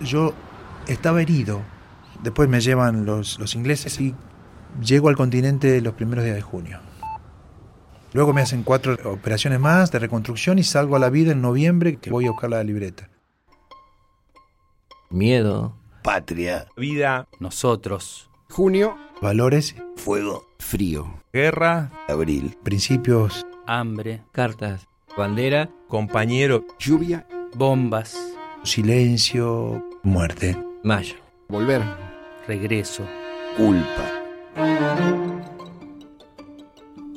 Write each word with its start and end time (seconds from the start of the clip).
yo 0.00 0.34
estaba 0.86 1.22
herido. 1.22 1.62
Después 2.22 2.48
me 2.48 2.60
llevan 2.60 3.04
los, 3.04 3.38
los 3.38 3.54
ingleses 3.54 4.00
y 4.00 4.14
llego 4.80 5.08
al 5.08 5.16
continente 5.16 5.80
los 5.80 5.94
primeros 5.94 6.24
días 6.24 6.36
de 6.36 6.42
junio. 6.42 6.80
Luego 8.12 8.32
me 8.32 8.40
hacen 8.40 8.62
cuatro 8.62 8.96
operaciones 9.12 9.60
más 9.60 9.90
de 9.90 9.98
reconstrucción 9.98 10.58
y 10.58 10.62
salgo 10.62 10.96
a 10.96 10.98
la 10.98 11.10
vida 11.10 11.32
en 11.32 11.42
noviembre 11.42 11.96
que 11.96 12.10
voy 12.10 12.26
a 12.26 12.30
buscar 12.30 12.50
la 12.50 12.64
libreta. 12.64 13.10
Miedo. 15.10 15.76
Patria. 16.02 16.66
Vida. 16.76 17.28
Nosotros. 17.40 18.30
Junio. 18.48 18.96
Valores, 19.20 19.76
Fuego. 19.96 20.46
Frío. 20.58 21.22
Guerra. 21.32 21.90
Abril. 22.08 22.56
principios, 22.62 23.46
Hambre. 23.66 24.22
Cartas. 24.32 24.86
Bandera. 25.16 25.68
Compañero. 25.88 26.64
Lluvia. 26.78 27.26
Bombas. 27.54 28.16
silencio, 28.62 29.84
muerte. 30.06 30.56
Mayo. 30.84 31.16
Volver. 31.48 31.82
Regreso. 32.46 33.04
Culpa. 33.56 34.12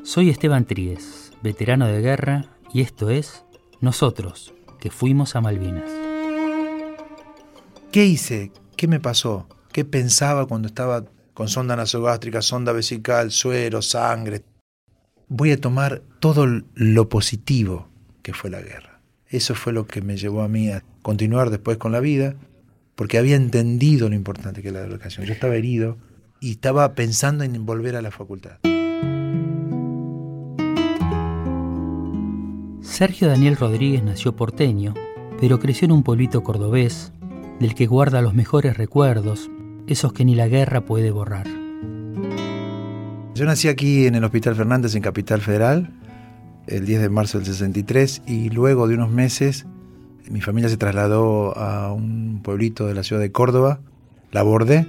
Soy 0.03 0.31
Esteban 0.31 0.65
Tríez, 0.65 1.31
veterano 1.43 1.85
de 1.85 2.01
guerra, 2.01 2.45
y 2.73 2.81
esto 2.81 3.11
es 3.11 3.45
Nosotros, 3.79 4.55
que 4.79 4.89
fuimos 4.89 5.35
a 5.35 5.41
Malvinas. 5.41 5.89
¿Qué 7.91 8.05
hice? 8.05 8.51
¿Qué 8.75 8.87
me 8.87 8.99
pasó? 8.99 9.47
¿Qué 9.71 9.85
pensaba 9.85 10.47
cuando 10.47 10.67
estaba 10.67 11.05
con 11.35 11.47
sonda 11.47 11.75
nasogástrica, 11.75 12.41
sonda 12.41 12.71
vesical, 12.73 13.29
suero, 13.29 13.83
sangre? 13.83 14.43
Voy 15.27 15.51
a 15.51 15.61
tomar 15.61 16.01
todo 16.19 16.47
lo 16.73 17.07
positivo 17.07 17.87
que 18.23 18.33
fue 18.33 18.49
la 18.49 18.61
guerra. 18.61 18.99
Eso 19.27 19.53
fue 19.53 19.73
lo 19.73 19.85
que 19.85 20.01
me 20.01 20.17
llevó 20.17 20.41
a 20.41 20.47
mí 20.47 20.71
a 20.71 20.83
continuar 21.03 21.51
después 21.51 21.77
con 21.77 21.91
la 21.91 21.99
vida, 21.99 22.35
porque 22.99 23.17
había 23.17 23.37
entendido 23.37 24.09
lo 24.09 24.15
importante 24.15 24.61
que 24.61 24.67
era 24.67 24.81
la 24.81 24.87
educación. 24.87 25.25
Yo 25.25 25.31
estaba 25.31 25.55
herido 25.55 25.97
y 26.41 26.51
estaba 26.51 26.95
pensando 26.95 27.45
en 27.45 27.65
volver 27.65 27.95
a 27.95 28.01
la 28.01 28.11
facultad. 28.11 28.57
Sergio 32.81 33.29
Daniel 33.29 33.55
Rodríguez 33.55 34.03
nació 34.03 34.35
porteño, 34.35 34.95
pero 35.39 35.59
creció 35.59 35.85
en 35.85 35.93
un 35.93 36.03
pueblito 36.03 36.43
cordobés, 36.43 37.13
del 37.61 37.73
que 37.73 37.87
guarda 37.87 38.21
los 38.21 38.33
mejores 38.33 38.75
recuerdos, 38.75 39.49
esos 39.87 40.11
que 40.11 40.25
ni 40.25 40.35
la 40.35 40.49
guerra 40.49 40.83
puede 40.83 41.11
borrar. 41.11 41.47
Yo 43.33 43.45
nací 43.45 43.69
aquí 43.69 44.07
en 44.07 44.15
el 44.15 44.25
Hospital 44.25 44.57
Fernández, 44.57 44.93
en 44.95 45.03
Capital 45.03 45.39
Federal, 45.39 45.93
el 46.67 46.85
10 46.85 46.99
de 46.99 47.09
marzo 47.09 47.37
del 47.37 47.47
63, 47.47 48.23
y 48.27 48.49
luego 48.49 48.89
de 48.89 48.95
unos 48.95 49.09
meses 49.09 49.67
mi 50.29 50.41
familia 50.41 50.69
se 50.69 50.77
trasladó 50.77 51.57
a 51.57 51.91
un 51.91 52.41
pueblito 52.43 52.85
de 52.87 52.93
la 52.93 53.03
ciudad 53.03 53.21
de 53.21 53.31
Córdoba, 53.31 53.81
La 54.31 54.43
Borde, 54.43 54.85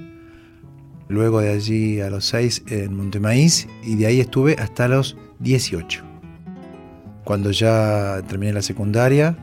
luego 1.09 1.41
de 1.41 1.51
allí 1.51 2.01
a 2.01 2.11
los 2.11 2.27
6 2.27 2.65
en 2.69 2.95
Montemaíz, 2.95 3.67
y 3.83 3.97
de 3.97 4.07
ahí 4.07 4.21
estuve 4.21 4.57
hasta 4.59 4.87
los 4.87 5.17
18. 5.41 6.05
Cuando 7.25 7.51
ya 7.51 8.23
terminé 8.29 8.53
la 8.53 8.63
secundaria, 8.63 9.37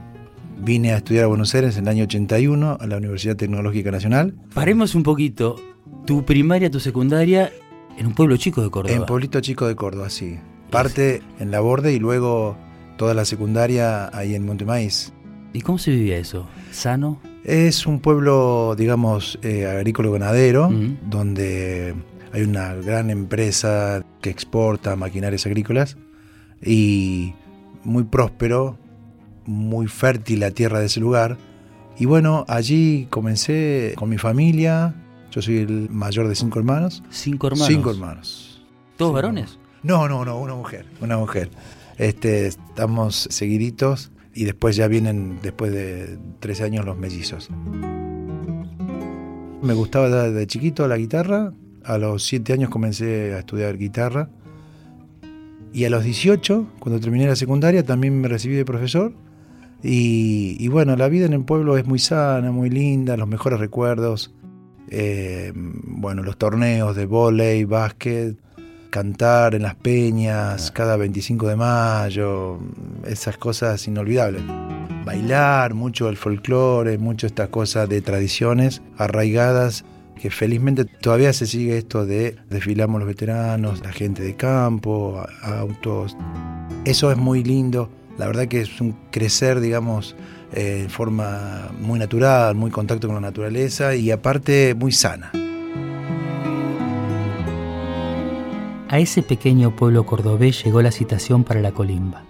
vine 0.59 0.93
a 0.93 0.97
estudiar 0.97 1.25
a 1.25 1.27
Buenos 1.27 1.53
Aires 1.55 1.77
en 1.77 1.83
el 1.83 1.89
año 1.89 2.03
81 2.03 2.77
a 2.79 2.87
la 2.87 2.97
Universidad 2.97 3.35
Tecnológica 3.35 3.91
Nacional, 3.91 4.35
Paremos 4.53 4.95
un 4.95 5.03
poquito. 5.03 5.55
Tu 6.05 6.23
primaria, 6.23 6.71
tu 6.71 6.79
secundaria, 6.79 7.51
en 7.97 8.07
un 8.07 8.13
pueblo 8.13 8.37
chico 8.37 8.61
de 8.61 8.69
Córdoba. 8.69 8.95
En 8.95 9.05
Pueblito 9.05 9.41
Chico 9.41 9.67
de 9.67 9.75
Córdoba, 9.75 10.09
sí. 10.09 10.37
Parte 10.69 11.21
en 11.39 11.51
La 11.51 11.59
Borde 11.59 11.93
y 11.93 11.99
luego 11.99 12.57
toda 12.97 13.13
la 13.13 13.25
secundaria 13.25 14.09
ahí 14.15 14.35
en 14.35 14.45
Montemaíz. 14.45 15.13
¿Y 15.57 15.61
cómo 15.61 15.79
se 15.79 15.89
vivía 15.89 16.19
eso? 16.19 16.45
¿Sano? 16.71 17.19
Es 17.43 17.87
un 17.87 17.99
pueblo, 17.99 18.75
digamos, 18.77 19.39
eh, 19.41 19.65
agrícola-ganadero, 19.65 20.69
donde 21.09 21.95
hay 22.31 22.43
una 22.43 22.75
gran 22.75 23.09
empresa 23.09 24.05
que 24.21 24.29
exporta 24.29 24.95
maquinarias 24.95 25.47
agrícolas 25.47 25.97
y 26.63 27.33
muy 27.83 28.03
próspero, 28.03 28.77
muy 29.47 29.87
fértil 29.87 30.41
la 30.41 30.51
tierra 30.51 30.79
de 30.79 30.85
ese 30.85 30.99
lugar. 30.99 31.39
Y 31.97 32.05
bueno, 32.05 32.45
allí 32.47 33.07
comencé 33.09 33.95
con 33.97 34.09
mi 34.09 34.19
familia. 34.19 34.93
Yo 35.31 35.41
soy 35.41 35.57
el 35.57 35.89
mayor 35.89 36.27
de 36.27 36.35
cinco 36.35 36.59
hermanos. 36.59 37.01
¿Cinco 37.09 37.47
hermanos? 37.47 37.67
Cinco 37.67 37.89
hermanos. 37.89 38.61
¿Todos 38.95 39.11
varones? 39.11 39.57
No, 39.81 40.07
no, 40.07 40.23
no, 40.23 40.37
una 40.37 40.53
mujer, 40.53 40.85
una 41.01 41.17
mujer. 41.17 41.49
Este, 41.97 42.45
estamos 42.45 43.27
seguiditos 43.31 44.11
y 44.37 44.45
después 44.45 44.75
ya 44.75 44.87
vienen, 44.87 45.39
después 45.41 45.71
de 45.71 46.19
13 46.39 46.65
años, 46.65 46.85
los 46.85 46.95
mellizos. 46.95 47.49
Me 49.63 49.73
gustaba 49.73 50.09
de, 50.09 50.31
de 50.31 50.45
chiquito 50.45 50.87
la 50.87 50.97
guitarra. 50.97 51.53
A 51.83 51.97
los 51.97 52.23
7 52.23 52.53
años 52.53 52.69
comencé 52.69 53.33
a 53.33 53.39
estudiar 53.39 53.79
guitarra. 53.79 54.29
Y 55.73 55.85
a 55.85 55.89
los 55.89 56.03
18, 56.03 56.67
cuando 56.79 56.99
terminé 56.99 57.25
la 57.25 57.35
secundaria, 57.35 57.83
también 57.83 58.21
me 58.21 58.27
recibí 58.27 58.55
de 58.55 58.63
profesor. 58.63 59.13
Y, 59.81 60.67
bueno, 60.67 60.95
la 60.95 61.07
vida 61.07 61.25
en 61.25 61.33
el 61.33 61.43
pueblo 61.43 61.75
es 61.75 61.87
muy 61.87 61.97
sana, 61.97 62.51
muy 62.51 62.69
linda, 62.69 63.17
los 63.17 63.27
mejores 63.27 63.59
recuerdos. 63.59 64.35
Eh, 64.89 65.51
bueno, 65.55 66.21
los 66.21 66.37
torneos 66.37 66.95
de 66.95 67.07
vóley, 67.07 67.63
básquet, 67.63 68.37
cantar 68.89 69.55
en 69.55 69.63
las 69.63 69.75
peñas 69.75 70.71
cada 70.71 70.97
25 70.97 71.47
de 71.47 71.55
mayo, 71.55 72.59
esas 73.05 73.37
cosas 73.37 73.87
inolvidables. 73.87 74.41
Bailar, 75.05 75.73
mucho 75.73 76.09
el 76.09 76.17
folclore, 76.17 76.97
mucho 76.97 77.27
estas 77.27 77.49
cosas 77.49 77.87
de 77.87 78.01
tradiciones 78.01 78.81
arraigadas 78.97 79.85
que 80.17 80.29
felizmente 80.31 80.85
todavía 80.85 81.31
se 81.31 81.45
sigue 81.45 81.77
esto 81.77 82.05
de 82.05 82.35
desfilamos 82.49 82.99
los 82.99 83.07
veteranos, 83.07 83.81
la 83.81 83.91
gente 83.91 84.23
de 84.23 84.35
campo, 84.35 85.23
autos. 85.43 86.17
Eso 86.85 87.11
es 87.11 87.17
muy 87.17 87.43
lindo. 87.43 87.89
La 88.17 88.25
verdad 88.25 88.47
que 88.47 88.61
es 88.61 88.81
un 88.81 88.97
crecer, 89.11 89.59
digamos, 89.59 90.15
eh, 90.53 90.81
en 90.83 90.89
forma 90.89 91.69
muy 91.79 91.99
natural, 91.99 92.55
muy 92.55 92.71
contacto 92.71 93.07
con 93.07 93.15
la 93.15 93.21
naturaleza 93.21 93.95
y 93.95 94.11
aparte 94.11 94.73
muy 94.73 94.91
sana. 94.91 95.31
A 98.89 98.99
ese 98.99 99.21
pequeño 99.21 99.75
pueblo 99.75 100.05
cordobés 100.05 100.63
llegó 100.63 100.81
la 100.81 100.91
citación 100.91 101.43
para 101.43 101.59
la 101.59 101.73
colimba. 101.73 102.23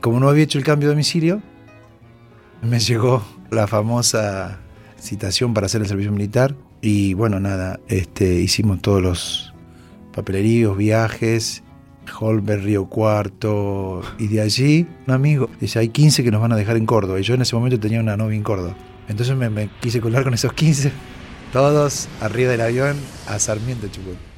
Como 0.00 0.18
no 0.20 0.28
había 0.30 0.44
hecho 0.44 0.56
el 0.56 0.64
cambio 0.64 0.88
de 0.88 0.94
domicilio, 0.94 1.42
me 2.62 2.78
llegó 2.78 3.22
la 3.50 3.66
famosa 3.66 4.60
citación 4.98 5.52
para 5.52 5.66
hacer 5.66 5.82
el 5.82 5.86
servicio 5.86 6.12
militar 6.12 6.56
y 6.80 7.12
bueno, 7.12 7.40
nada, 7.40 7.78
este, 7.88 8.36
hicimos 8.36 8.80
todos 8.80 9.02
los 9.02 9.54
papeleríos, 10.14 10.78
viajes, 10.78 11.62
Holber, 12.18 12.62
Río 12.62 12.86
Cuarto 12.86 14.00
y 14.18 14.28
de 14.28 14.40
allí 14.40 14.86
un 15.06 15.12
amigo 15.12 15.50
dice, 15.60 15.78
hay 15.78 15.90
15 15.90 16.24
que 16.24 16.30
nos 16.30 16.40
van 16.40 16.52
a 16.52 16.56
dejar 16.56 16.78
en 16.78 16.86
Córdoba 16.86 17.20
y 17.20 17.22
yo 17.22 17.34
en 17.34 17.42
ese 17.42 17.54
momento 17.54 17.78
tenía 17.78 18.00
una 18.00 18.16
novia 18.16 18.36
en 18.36 18.42
Córdoba. 18.42 18.74
Entonces 19.08 19.36
me, 19.36 19.50
me 19.50 19.68
quise 19.80 20.00
colar 20.00 20.24
con 20.24 20.32
esos 20.32 20.54
15, 20.54 20.90
todos 21.52 22.08
arriba 22.22 22.52
del 22.52 22.62
avión 22.62 22.96
a 23.28 23.38
Sarmiento, 23.38 23.88
Chubut. 23.88 24.35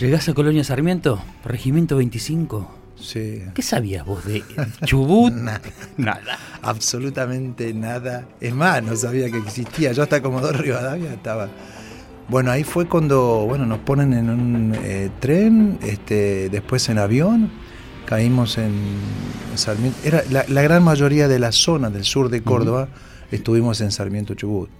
¿Llegás 0.00 0.28
a 0.28 0.34
Colonia 0.34 0.64
Sarmiento? 0.64 1.22
Regimiento 1.44 1.96
25. 1.96 2.78
Sí. 2.96 3.42
¿Qué 3.54 3.62
sabías 3.62 4.06
vos 4.06 4.24
de 4.24 4.42
Chubut? 4.84 5.32
Nada. 5.34 5.60
Nada. 5.96 6.38
absolutamente 6.62 7.74
nada. 7.74 8.26
Es 8.40 8.54
más, 8.54 8.82
no 8.82 8.96
sabía 8.96 9.30
que 9.30 9.38
existía. 9.38 9.92
Yo 9.92 10.02
hasta 10.02 10.22
Comodoro 10.22 10.58
Rivadavia 10.58 11.12
estaba. 11.12 11.48
Bueno, 12.28 12.50
ahí 12.50 12.64
fue 12.64 12.88
cuando 12.88 13.44
bueno, 13.46 13.66
nos 13.66 13.80
ponen 13.80 14.14
en 14.14 14.30
un 14.30 14.74
eh, 14.82 15.10
tren, 15.20 15.78
este, 15.82 16.48
después 16.48 16.88
en 16.88 16.98
avión, 16.98 17.50
caímos 18.06 18.56
en 18.56 18.72
Sarmiento. 19.56 19.98
Era 20.04 20.22
la, 20.30 20.44
la 20.48 20.62
gran 20.62 20.82
mayoría 20.82 21.28
de 21.28 21.38
la 21.38 21.52
zona 21.52 21.90
del 21.90 22.04
sur 22.04 22.30
de 22.30 22.42
Córdoba, 22.42 22.88
estuvimos 23.30 23.80
en 23.80 23.90
Sarmiento 23.90 24.34
Chubut. 24.34 24.70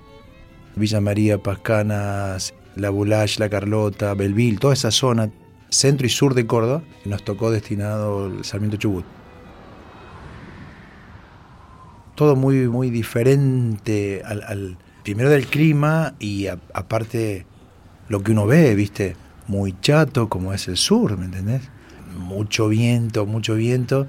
Villa 0.76 1.00
María, 1.00 1.36
Pascanas, 1.38 2.54
La 2.76 2.90
Bulache, 2.90 3.38
La 3.40 3.48
Carlota, 3.48 4.14
Belville, 4.14 4.58
toda 4.58 4.74
esa 4.74 4.90
zona, 4.90 5.30
centro 5.70 6.06
y 6.06 6.10
sur 6.10 6.34
de 6.34 6.46
Córdoba, 6.46 6.82
nos 7.04 7.22
tocó 7.24 7.50
destinado 7.50 8.26
el 8.26 8.44
Sarmiento 8.44 8.76
Chubut 8.76 9.04
todo 12.14 12.36
muy, 12.36 12.68
muy 12.68 12.90
diferente 12.90 14.22
al, 14.24 14.42
al- 14.42 14.76
primero 15.02 15.30
del 15.30 15.46
clima 15.46 16.14
y 16.20 16.46
a- 16.46 16.58
aparte 16.74 17.46
lo 18.08 18.22
que 18.22 18.32
uno 18.32 18.46
ve, 18.46 18.74
viste, 18.74 19.16
muy 19.48 19.74
chato 19.80 20.28
como 20.28 20.52
es 20.52 20.68
el 20.68 20.76
sur, 20.76 21.16
¿me 21.18 21.24
entendés? 21.24 21.62
Mucho 22.16 22.68
viento, 22.68 23.26
mucho 23.26 23.54
viento, 23.54 24.06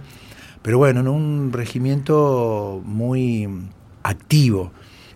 pero 0.61 0.77
bueno, 0.77 0.99
en 0.99 1.07
un 1.07 1.51
regimiento 1.53 2.81
muy 2.85 3.47
activo. 4.03 4.71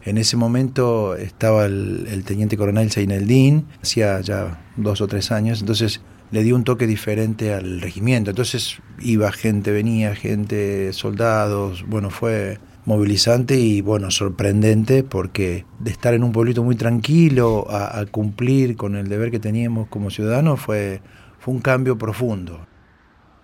En 0.07 0.17
ese 0.17 0.37
momento 0.37 1.17
estaba 1.17 1.65
el, 1.65 2.23
teniente 2.25 2.55
coronel 2.55 2.89
Seineldín, 2.91 3.65
hacía 3.81 4.21
ya 4.21 4.65
dos 4.77 5.01
o 5.01 5.07
tres 5.07 5.33
años, 5.33 5.59
entonces 5.59 5.99
le 6.31 6.43
dio 6.43 6.55
un 6.55 6.63
toque 6.63 6.87
diferente 6.87 7.53
al 7.53 7.81
regimiento. 7.81 8.29
Entonces 8.29 8.77
iba 9.01 9.29
gente, 9.33 9.71
venía 9.71 10.15
gente, 10.15 10.93
soldados, 10.93 11.83
bueno, 11.85 12.09
fue 12.09 12.57
movilizante 12.85 13.59
y 13.59 13.81
bueno, 13.81 14.09
sorprendente 14.09 15.03
porque 15.03 15.65
de 15.79 15.91
estar 15.91 16.13
en 16.13 16.23
un 16.23 16.31
pueblito 16.31 16.63
muy 16.63 16.77
tranquilo 16.77 17.69
a, 17.69 17.99
a 17.99 18.05
cumplir 18.05 18.77
con 18.77 18.95
el 18.95 19.09
deber 19.09 19.29
que 19.29 19.39
teníamos 19.39 19.89
como 19.89 20.09
ciudadanos 20.09 20.61
fue, 20.61 21.01
fue 21.37 21.53
un 21.53 21.59
cambio 21.59 21.97
profundo. 21.97 22.65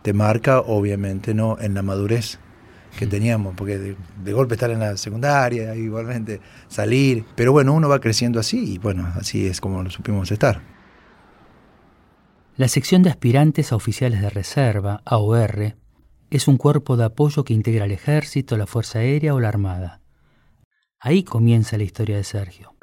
Te 0.01 0.13
marca, 0.13 0.61
obviamente, 0.61 1.33
¿no? 1.33 1.57
en 1.59 1.73
la 1.73 1.81
madurez 1.81 2.39
que 2.97 3.07
teníamos, 3.07 3.55
porque 3.55 3.77
de, 3.77 3.95
de, 4.23 4.33
golpe 4.33 4.55
estar 4.55 4.69
en 4.71 4.79
la 4.79 4.97
secundaria, 4.97 5.75
igualmente 5.75 6.39
salir, 6.67 7.25
pero 7.35 7.51
bueno, 7.51 7.73
uno 7.73 7.89
va 7.89 7.99
creciendo 7.99 8.39
así 8.39 8.73
y 8.73 8.77
bueno, 8.77 9.11
así 9.15 9.47
es 9.47 9.59
como 9.59 9.83
lo 9.83 9.89
supimos 9.89 10.31
estar. 10.31 10.61
La 12.55 12.67
sección 12.67 13.01
de 13.01 13.09
aspirantes 13.09 13.71
a 13.71 13.75
oficiales 13.75 14.21
de 14.21 14.29
reserva, 14.29 15.01
AOR, 15.05 15.75
es 16.29 16.47
un 16.47 16.57
cuerpo 16.57 16.97
de 16.97 17.05
apoyo 17.05 17.43
que 17.43 17.53
integra 17.53 17.85
el 17.85 17.91
ejército, 17.91 18.57
la 18.57 18.67
Fuerza 18.67 18.99
Aérea 18.99 19.33
o 19.33 19.39
la 19.39 19.49
Armada. 19.49 20.01
Ahí 20.99 21.23
comienza 21.23 21.77
la 21.77 21.83
historia 21.83 22.15
de 22.15 22.23
Sergio. 22.23 22.73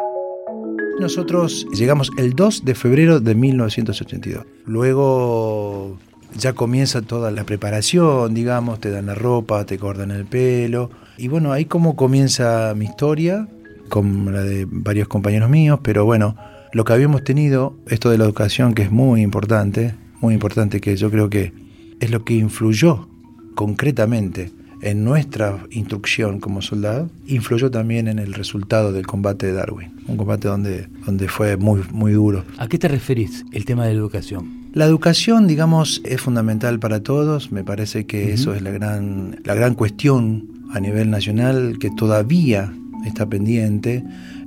Nosotros 1.00 1.66
llegamos 1.72 2.10
el 2.18 2.34
2 2.34 2.64
de 2.64 2.74
febrero 2.74 3.20
de 3.20 3.34
1982. 3.34 4.44
Luego 4.66 5.98
ya 6.36 6.52
comienza 6.52 7.02
toda 7.02 7.30
la 7.30 7.44
preparación, 7.44 8.34
digamos, 8.34 8.80
te 8.80 8.90
dan 8.90 9.06
la 9.06 9.14
ropa, 9.14 9.64
te 9.64 9.78
cortan 9.78 10.10
el 10.10 10.26
pelo. 10.26 10.90
Y 11.16 11.28
bueno, 11.28 11.52
ahí 11.52 11.64
como 11.64 11.96
comienza 11.96 12.72
mi 12.76 12.86
historia, 12.86 13.48
con 13.88 14.32
la 14.32 14.42
de 14.42 14.66
varios 14.70 15.08
compañeros 15.08 15.50
míos, 15.50 15.80
pero 15.82 16.04
bueno, 16.04 16.36
lo 16.72 16.84
que 16.84 16.92
habíamos 16.92 17.24
tenido, 17.24 17.76
esto 17.88 18.10
de 18.10 18.18
la 18.18 18.24
educación 18.24 18.74
que 18.74 18.82
es 18.82 18.90
muy 18.90 19.22
importante, 19.22 19.94
muy 20.20 20.34
importante 20.34 20.80
que 20.80 20.96
yo 20.96 21.10
creo 21.10 21.28
que 21.28 21.52
es 21.98 22.10
lo 22.10 22.24
que 22.24 22.34
influyó 22.34 23.08
concretamente 23.54 24.52
en 24.82 25.04
nuestra 25.04 25.58
instrucción 25.70 26.40
como 26.40 26.62
soldado, 26.62 27.10
influyó 27.26 27.70
también 27.70 28.08
en 28.08 28.18
el 28.18 28.32
resultado 28.32 28.92
del 28.92 29.06
combate 29.06 29.46
de 29.46 29.52
Darwin, 29.52 29.92
un 30.06 30.16
combate 30.16 30.48
donde, 30.48 30.88
donde 31.04 31.28
fue 31.28 31.56
muy, 31.56 31.82
muy 31.92 32.12
duro. 32.12 32.44
¿A 32.56 32.68
qué 32.68 32.78
te 32.78 32.88
referís 32.88 33.44
el 33.52 33.64
tema 33.64 33.84
de 33.84 33.92
la 33.92 34.00
educación? 34.00 34.59
La 34.72 34.84
educación, 34.84 35.48
digamos, 35.48 36.00
es 36.04 36.20
fundamental 36.20 36.78
para 36.78 37.02
todos, 37.02 37.50
me 37.50 37.64
parece 37.64 38.06
que 38.06 38.24
uh 38.24 38.28
-huh. 38.28 38.34
eso 38.34 38.54
es 38.54 38.62
la 38.62 38.70
gran, 38.70 39.40
la 39.44 39.54
gran 39.54 39.74
cuestión 39.74 40.48
a 40.70 40.78
nivel 40.78 41.10
nacional 41.10 41.78
que 41.80 41.90
todavía 41.90 42.72
está 43.04 43.28
pendiente 43.28 44.04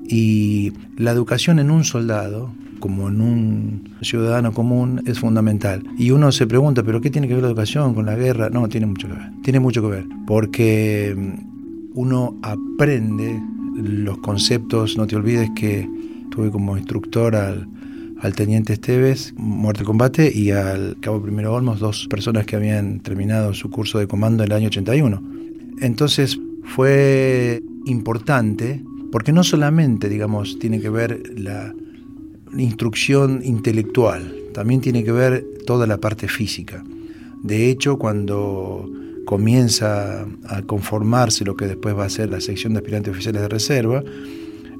y 0.08 0.72
la 0.98 1.12
educación 1.12 1.60
en 1.60 1.72
un 1.72 1.84
soldado, 1.84 2.52
como 2.80 3.10
en 3.10 3.20
un 3.20 3.90
ciudadano 4.02 4.54
común, 4.54 5.02
es 5.06 5.20
fundamental. 5.20 5.84
Y 5.98 6.12
uno 6.12 6.32
se 6.32 6.48
pregunta, 6.48 6.84
¿pero 6.84 7.02
qué 7.02 7.10
tiene 7.10 7.28
que 7.28 7.34
ver 7.34 7.44
la 7.44 7.50
educación 7.50 7.94
con 7.94 8.06
la 8.06 8.16
guerra? 8.16 8.50
No, 8.50 8.68
tiene 8.70 8.86
mucho 8.86 9.08
que 9.08 9.16
ver. 9.16 9.30
Tiene 9.42 9.60
mucho 9.60 9.82
que 9.82 9.88
ver, 9.90 10.06
porque 10.26 11.16
uno 11.94 12.38
aprende 12.42 13.42
los 13.76 14.18
conceptos, 14.20 14.98
no 14.98 15.06
te 15.06 15.16
olvides 15.16 15.50
que 15.56 15.90
tuve 16.30 16.50
como 16.50 16.78
instructor 16.78 17.36
al, 17.36 17.68
al 18.24 18.36
teniente 18.36 18.72
Esteves, 18.72 19.34
muerte 19.36 19.82
de 19.82 19.86
combate, 19.86 20.32
y 20.34 20.52
al 20.52 20.96
cabo 21.02 21.22
primero 21.22 21.54
Olmos, 21.54 21.82
dos 21.82 22.08
personas 22.08 22.46
que 22.46 22.56
habían 22.56 23.02
terminado 23.02 23.54
su 23.54 23.70
curso 23.70 24.00
de 24.00 24.08
comando 24.08 24.44
en 24.44 24.52
el 24.52 24.56
año 24.56 24.68
81. 24.68 25.22
Entonces 25.82 26.40
fue 26.64 27.62
importante 27.86 28.82
porque 29.12 29.34
no 29.34 29.44
solamente, 29.44 30.08
digamos, 30.08 30.58
tiene 30.58 30.80
que 30.80 30.90
ver 30.90 31.38
la 31.38 31.76
instrucción 32.58 33.42
intelectual, 33.44 34.34
también 34.54 34.80
tiene 34.80 35.04
que 35.04 35.12
ver 35.12 35.46
toda 35.66 35.86
la 35.86 35.98
parte 35.98 36.30
física. 36.30 36.82
De 37.44 37.70
hecho, 37.70 37.98
cuando 37.98 38.90
comienza 39.26 40.26
a 40.48 40.62
conformarse 40.62 41.44
lo 41.44 41.58
que 41.58 41.68
después 41.68 41.94
va 41.94 42.06
a 42.06 42.10
ser 42.10 42.30
la 42.30 42.40
sección 42.40 42.72
de 42.72 42.80
aspirantes 42.80 43.12
oficiales 43.12 43.42
de 43.42 43.50
reserva, 43.50 44.02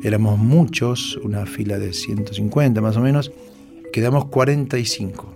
éramos 0.04 0.38
muchos, 0.38 1.18
una 1.24 1.46
fila 1.46 1.80
de 1.80 1.94
150 1.94 2.82
más 2.82 2.98
o 2.98 3.02
menos, 3.02 3.32
quedamos 3.92 4.26
45. 4.26 5.34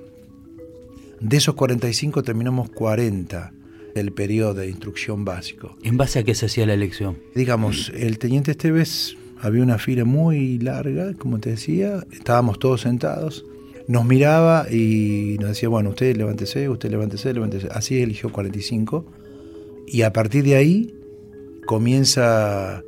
De 1.22 1.38
esos 1.38 1.56
45 1.56 2.22
terminamos 2.22 2.70
40 2.70 3.54
del 3.96 4.12
periodo 4.12 4.54
de 4.54 4.70
instrucción 4.70 5.26
básico. 5.26 5.76
¿En 5.84 5.98
base 5.98 6.20
a 6.20 6.24
qué 6.24 6.36
se 6.36 6.46
hacía 6.46 6.66
la 6.68 6.74
elección? 6.74 7.18
Digamos, 7.34 7.92
el 7.96 8.20
teniente 8.20 8.52
Esteves 8.52 9.18
había 9.40 9.64
una 9.64 9.78
fila 9.78 10.06
muy 10.06 10.60
larga, 10.60 11.14
como 11.14 11.40
te 11.40 11.52
decía, 11.52 12.06
estábamos 12.12 12.60
todos 12.60 12.82
sentados, 12.82 13.46
nos 13.88 14.06
miraba 14.06 14.68
y 14.70 15.38
nos 15.40 15.50
decía, 15.50 15.70
bueno, 15.70 15.92
usted 15.92 16.16
levántese, 16.18 16.70
usted 16.70 16.92
levántese, 16.92 17.34
levántese. 17.34 17.70
Así 17.72 18.02
eligió 18.02 18.32
45 18.32 19.06
y 19.88 20.02
a 20.02 20.12
partir 20.12 20.44
de 20.44 20.56
ahí 20.56 20.94
comienza 21.66 22.84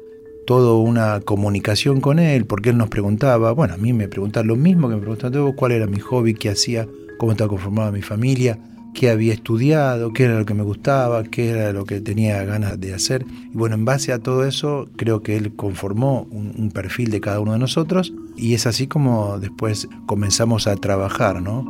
toda 0.50 0.74
una 0.74 1.20
comunicación 1.20 2.02
con 2.02 2.18
él, 2.18 2.48
porque 2.48 2.72
él 2.72 2.78
nos 2.78 2.90
preguntaba, 2.90 3.52
bueno, 3.52 3.76
a 3.76 3.78
mí 3.78 3.94
me 3.94 4.08
preguntaba 4.08 4.44
lo 4.48 4.56
mismo 4.56 4.90
que 4.90 4.96
me 4.96 5.02
preguntaban 5.02 5.52
cuál 5.52 5.74
era 5.74 5.86
mi 5.86 6.00
hobby, 6.00 6.34
qué 6.34 6.50
hacía, 6.50 6.88
cómo 7.20 7.34
estaba 7.34 7.50
conformada 7.50 7.92
mi 7.92 8.02
familia, 8.02 8.58
qué 8.96 9.12
había 9.12 9.32
estudiado, 9.32 10.12
qué 10.12 10.24
era 10.24 10.40
lo 10.40 10.48
que 10.48 10.56
me 10.56 10.64
gustaba, 10.64 11.22
qué 11.22 11.50
era 11.50 11.72
lo 11.72 11.86
que 11.86 12.02
tenía 12.02 12.44
ganas 12.46 12.80
de 12.80 12.96
hacer. 12.96 13.28
Y 13.54 13.56
bueno, 13.56 13.76
en 13.76 13.86
base 13.86 14.12
a 14.12 14.18
todo 14.18 14.44
eso, 14.44 14.90
creo 14.96 15.22
que 15.22 15.38
él 15.38 15.56
conformó 15.56 16.28
un, 16.32 16.52
un, 16.58 16.72
perfil 16.72 17.12
de 17.12 17.22
cada 17.22 17.40
uno 17.40 17.54
de 17.54 17.60
nosotros 17.60 18.12
y 18.36 18.56
es 18.56 18.66
así 18.66 18.88
como 18.88 19.38
después 19.38 19.88
comenzamos 20.08 20.66
a 20.66 20.76
trabajar, 20.78 21.44
¿no? 21.44 21.64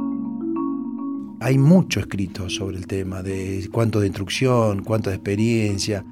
Hay 1.42 1.58
mucho 1.58 2.00
escrito 2.00 2.50
sobre 2.50 2.78
el 2.78 2.88
tema 2.88 3.24
de 3.24 3.68
cuánto 3.74 4.00
de 4.00 4.08
instrucción, 4.08 4.86
cuánto 4.86 5.10
de 5.10 5.18
experiencia. 5.18 6.06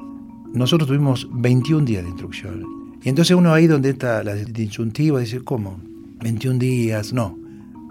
Nosotros 0.53 0.87
tuvimos 0.87 1.27
21 1.31 1.85
días 1.85 2.03
de 2.03 2.09
instrucción. 2.09 2.65
Y 3.03 3.09
entonces 3.09 3.35
uno 3.35 3.53
ahí 3.53 3.67
donde 3.67 3.89
está 3.89 4.23
la 4.23 4.35
disyuntiva 4.35 5.19
dice, 5.19 5.41
¿cómo? 5.41 5.79
21 6.21 6.57
días, 6.57 7.13
no. 7.13 7.37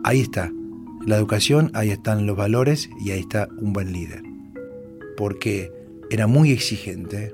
Ahí 0.05 0.21
está, 0.21 0.53
la 1.07 1.17
educación, 1.17 1.71
ahí 1.75 1.91
están 1.91 2.27
los 2.27 2.37
valores 2.37 2.91
y 3.01 3.11
ahí 3.11 3.21
está 3.21 3.49
un 3.59 3.73
buen 3.73 3.93
líder. 3.93 4.23
Porque 5.17 5.71
era 6.11 6.27
muy 6.27 6.51
exigente 6.51 7.33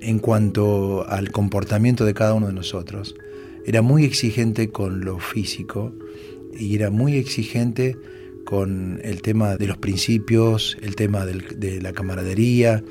en 0.00 0.18
cuanto 0.18 1.06
al 1.08 1.30
comportamiento 1.30 2.04
de 2.04 2.14
cada 2.14 2.34
uno 2.34 2.46
de 2.46 2.52
nosotros. 2.52 3.14
Era 3.66 3.82
muy 3.82 4.04
exigente 4.04 4.70
con 4.70 5.04
lo 5.04 5.18
físico 5.18 5.92
y 6.58 6.74
era 6.74 6.90
muy 6.90 7.16
exigente 7.16 7.96
con 8.44 9.00
el 9.04 9.22
tema 9.22 9.56
de 9.56 9.66
los 9.66 9.78
principios, 9.78 10.76
el 10.82 10.96
tema 10.96 11.24
de 11.24 11.80
la 11.80 11.92
camaradería, 11.92 12.82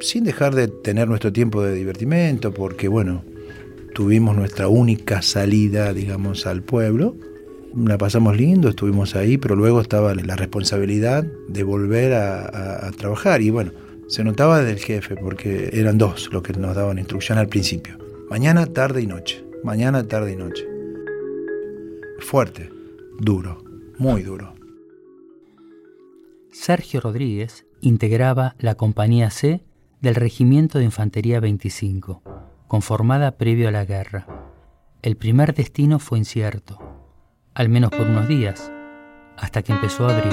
sin 0.00 0.24
dejar 0.24 0.54
de 0.54 0.68
tener 0.68 1.08
nuestro 1.08 1.32
tiempo 1.32 1.62
de 1.62 1.74
divertimento, 1.74 2.52
porque 2.52 2.88
bueno, 2.88 3.24
tuvimos 3.94 4.36
nuestra 4.36 4.68
única 4.68 5.22
salida, 5.22 5.92
digamos, 5.92 6.46
al 6.46 6.62
pueblo 6.62 7.16
la 7.74 7.98
pasamos 7.98 8.36
lindo, 8.36 8.68
estuvimos 8.68 9.14
ahí, 9.14 9.38
pero 9.38 9.54
luego 9.54 9.80
estaba 9.80 10.14
la 10.14 10.36
responsabilidad 10.36 11.24
de 11.48 11.62
volver 11.62 12.14
a, 12.14 12.86
a, 12.86 12.90
trabajar. 12.92 13.42
Y 13.42 13.50
bueno, 13.50 13.72
se 14.08 14.24
notaba 14.24 14.62
del 14.62 14.78
jefe, 14.78 15.16
porque 15.16 15.70
eran 15.72 15.98
dos 15.98 16.30
los 16.32 16.42
que 16.42 16.52
nos 16.54 16.74
daban 16.74 16.98
instrucción 16.98 17.38
al 17.38 17.48
principio. 17.48 17.98
Mañana, 18.30 18.66
tarde 18.66 19.02
y 19.02 19.06
noche. 19.06 19.44
Mañana, 19.64 20.04
tarde 20.04 20.32
y 20.32 20.36
noche. 20.36 20.64
Fuerte, 22.20 22.70
duro, 23.20 23.62
muy 23.98 24.22
duro. 24.22 24.54
Sergio 26.50 27.00
Rodríguez 27.00 27.66
integraba 27.80 28.56
la 28.58 28.74
Compañía 28.74 29.30
C 29.30 29.62
del 30.00 30.14
Regimiento 30.14 30.78
de 30.78 30.84
Infantería 30.84 31.40
25, 31.40 32.22
conformada 32.66 33.36
previo 33.38 33.68
a 33.68 33.72
la 33.72 33.84
guerra. 33.84 34.26
El 35.02 35.16
primer 35.16 35.54
destino 35.54 35.98
fue 35.98 36.18
incierto 36.18 36.88
al 37.58 37.68
menos 37.68 37.90
por 37.90 38.06
unos 38.06 38.28
días, 38.28 38.70
hasta 39.36 39.62
que 39.62 39.72
empezó 39.72 40.08
abril. 40.08 40.32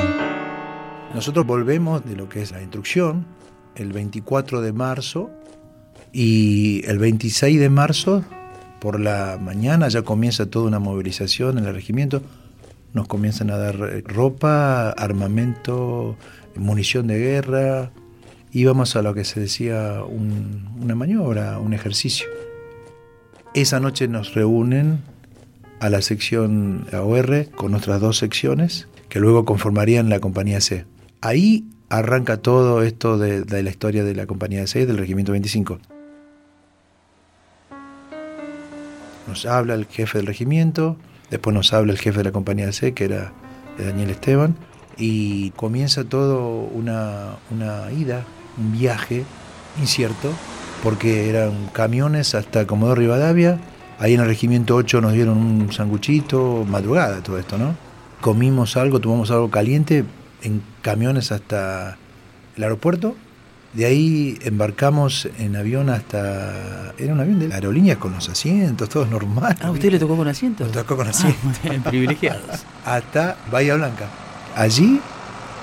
Nosotros 1.15 1.43
volvemos 1.43 2.05
de 2.05 2.15
lo 2.15 2.29
que 2.29 2.43
es 2.43 2.51
la 2.51 2.61
instrucción 2.61 3.25
el 3.75 3.91
24 3.91 4.61
de 4.61 4.71
marzo 4.71 5.31
y 6.13 6.85
el 6.85 6.99
26 6.99 7.59
de 7.59 7.69
marzo 7.71 8.23
por 8.79 8.99
la 8.99 9.39
mañana 9.41 9.87
ya 9.87 10.03
comienza 10.03 10.45
toda 10.45 10.67
una 10.67 10.77
movilización 10.77 11.57
en 11.57 11.65
el 11.65 11.73
regimiento. 11.73 12.21
Nos 12.93 13.07
comienzan 13.07 13.49
a 13.49 13.57
dar 13.57 14.03
ropa, 14.03 14.91
armamento, 14.91 16.17
munición 16.55 17.07
de 17.07 17.17
guerra. 17.17 17.91
Íbamos 18.55 18.95
a 18.95 19.01
lo 19.01 19.13
que 19.13 19.25
se 19.25 19.41
decía 19.41 20.01
un, 20.07 20.69
una 20.81 20.95
maniobra, 20.95 21.59
un 21.59 21.73
ejercicio. 21.73 22.25
Esa 23.53 23.81
noche 23.81 24.07
nos 24.07 24.33
reúnen 24.33 25.01
a 25.81 25.89
la 25.89 26.01
sección 26.01 26.87
AOR 26.93 27.49
con 27.53 27.75
otras 27.75 27.99
dos 27.99 28.17
secciones 28.17 28.87
que 29.09 29.19
luego 29.19 29.43
conformarían 29.43 30.07
la 30.07 30.21
compañía 30.21 30.61
C. 30.61 30.85
Ahí 31.19 31.67
arranca 31.89 32.37
todo 32.37 32.81
esto 32.81 33.17
de, 33.17 33.41
de 33.41 33.61
la 33.61 33.69
historia 33.69 34.05
de 34.05 34.15
la 34.15 34.25
compañía 34.25 34.65
C 34.67 34.85
del 34.85 34.99
Regimiento 34.99 35.33
25. 35.33 35.79
Nos 39.27 39.45
habla 39.45 39.73
el 39.73 39.85
jefe 39.85 40.19
del 40.19 40.27
regimiento, 40.27 40.95
después 41.29 41.53
nos 41.53 41.73
habla 41.73 41.91
el 41.91 41.99
jefe 41.99 42.19
de 42.19 42.23
la 42.23 42.31
compañía 42.31 42.71
C, 42.71 42.93
que 42.93 43.03
era 43.03 43.33
Daniel 43.77 44.11
Esteban, 44.11 44.55
y 44.97 45.49
comienza 45.51 46.05
todo 46.05 46.61
una, 46.61 47.35
una 47.51 47.91
ida, 47.91 48.23
un 48.57 48.71
viaje 48.71 49.23
incierto, 49.79 50.31
porque 50.83 51.29
eran 51.29 51.67
camiones 51.73 52.35
hasta 52.35 52.67
Comodoro 52.67 53.01
Rivadavia. 53.01 53.59
Ahí 53.99 54.13
en 54.13 54.21
el 54.21 54.27
Regimiento 54.27 54.75
8 54.75 55.01
nos 55.01 55.13
dieron 55.13 55.37
un 55.37 55.71
sanguchito, 55.71 56.65
madrugada 56.67 57.21
todo 57.21 57.37
esto, 57.37 57.57
¿no? 57.57 57.75
Comimos 58.21 58.77
algo, 58.77 58.99
tomamos 58.99 59.31
algo 59.31 59.49
caliente 59.49 60.03
en 60.41 60.61
camiones 60.81 61.31
hasta 61.31 61.97
el 62.55 62.63
aeropuerto. 62.63 63.15
De 63.73 63.85
ahí 63.85 64.37
embarcamos 64.41 65.27
en 65.37 65.55
avión 65.57 65.89
hasta... 65.89 66.93
Era 66.97 67.13
un 67.13 67.19
avión 67.19 67.39
de 67.39 67.53
aerolíneas 67.53 67.97
con 67.97 68.13
los 68.13 68.29
asientos, 68.29 68.87
todo 68.87 69.05
normal. 69.05 69.57
Ah, 69.61 69.69
¿usted 69.71 69.91
le 69.91 69.99
tocó 69.99 70.15
con 70.15 70.27
asiento? 70.29 70.63
Nos 70.63 70.71
tocó 70.73 70.95
con 70.95 71.07
asiento. 71.07 71.37
Ah, 71.65 71.83
privilegiados. 71.89 72.63
hasta 72.85 73.35
Bahía 73.51 73.75
Blanca. 73.75 74.07
Allí 74.55 75.01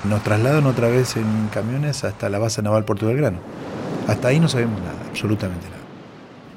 nos 0.05 0.23
trasladan 0.23 0.67
otra 0.67 0.89
vez 0.89 1.17
en 1.17 1.49
camiones 1.53 2.05
hasta 2.05 2.29
la 2.29 2.39
base 2.39 2.63
naval 2.63 2.85
Puerto 2.85 3.07
Belgrano. 3.07 3.39
Hasta 4.09 4.29
ahí 4.29 4.41
no 4.41 4.49
sabemos 4.49 4.81
nada, 4.81 4.97
absolutamente 5.09 5.67
nada. 5.67 5.83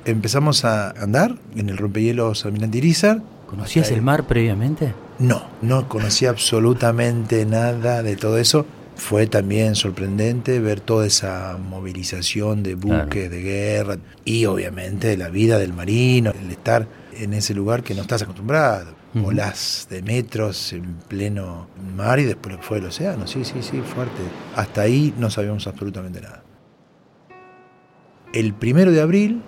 Empezamos 0.05 0.65
a 0.65 0.91
andar 0.91 1.35
en 1.55 1.69
el 1.69 1.77
rompehielos 1.77 2.45
Almirante 2.45 2.77
Irizar. 2.77 3.21
¿Conocías 3.47 3.91
el 3.91 4.01
mar 4.01 4.25
previamente? 4.25 4.93
No, 5.19 5.43
no 5.61 5.87
conocía 5.87 6.29
absolutamente 6.29 7.45
nada 7.45 8.03
de 8.03 8.15
todo 8.15 8.37
eso. 8.37 8.65
Fue 8.95 9.27
también 9.27 9.75
sorprendente 9.75 10.59
ver 10.59 10.79
toda 10.79 11.05
esa 11.05 11.57
movilización 11.57 12.63
de 12.63 12.75
buques, 12.75 13.29
de 13.29 13.41
guerra 13.41 13.97
y 14.23 14.45
obviamente 14.45 15.17
la 15.17 15.29
vida 15.29 15.59
del 15.59 15.73
marino, 15.73 16.31
el 16.39 16.49
estar 16.49 16.87
en 17.17 17.33
ese 17.33 17.53
lugar 17.53 17.83
que 17.83 17.93
no 17.93 18.01
estás 18.01 18.21
acostumbrado. 18.21 18.93
Volás 19.15 19.87
de 19.89 20.01
metros 20.01 20.73
en 20.73 20.95
pleno 21.07 21.67
mar 21.95 22.19
y 22.19 22.25
después 22.25 22.57
fue 22.59 22.79
el 22.79 22.85
océano. 22.85 23.25
Sí, 23.27 23.45
sí, 23.45 23.61
sí, 23.61 23.79
fuerte. 23.79 24.21
Hasta 24.57 24.81
ahí 24.81 25.13
no 25.17 25.29
sabíamos 25.29 25.67
absolutamente 25.67 26.19
nada. 26.19 26.43
El 28.33 28.53
primero 28.53 28.91
de 28.91 28.99
abril, 28.99 29.41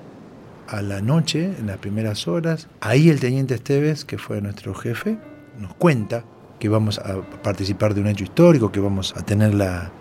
a 0.70 0.82
la 0.82 1.02
noche, 1.02 1.52
en 1.60 1.68
las 1.68 1.78
primeras 1.80 2.30
horas, 2.30 2.70
ahí 2.80 3.10
el 3.10 3.20
teniente 3.20 3.56
Esteves, 3.56 4.06
que 4.06 4.18
fue 4.18 4.40
nuestro 4.42 4.74
jefe, 4.74 5.18
nos 5.60 5.74
cuenta 5.74 6.24
que 6.60 6.70
vamos 6.70 7.00
a 7.00 7.22
participar 7.44 7.94
de 7.94 8.00
un 8.00 8.08
hecho 8.08 8.24
histórico, 8.24 8.72
que 8.72 8.80
vamos 8.80 9.14
a 9.18 9.24
tener 9.24 9.54
la, 9.54 9.92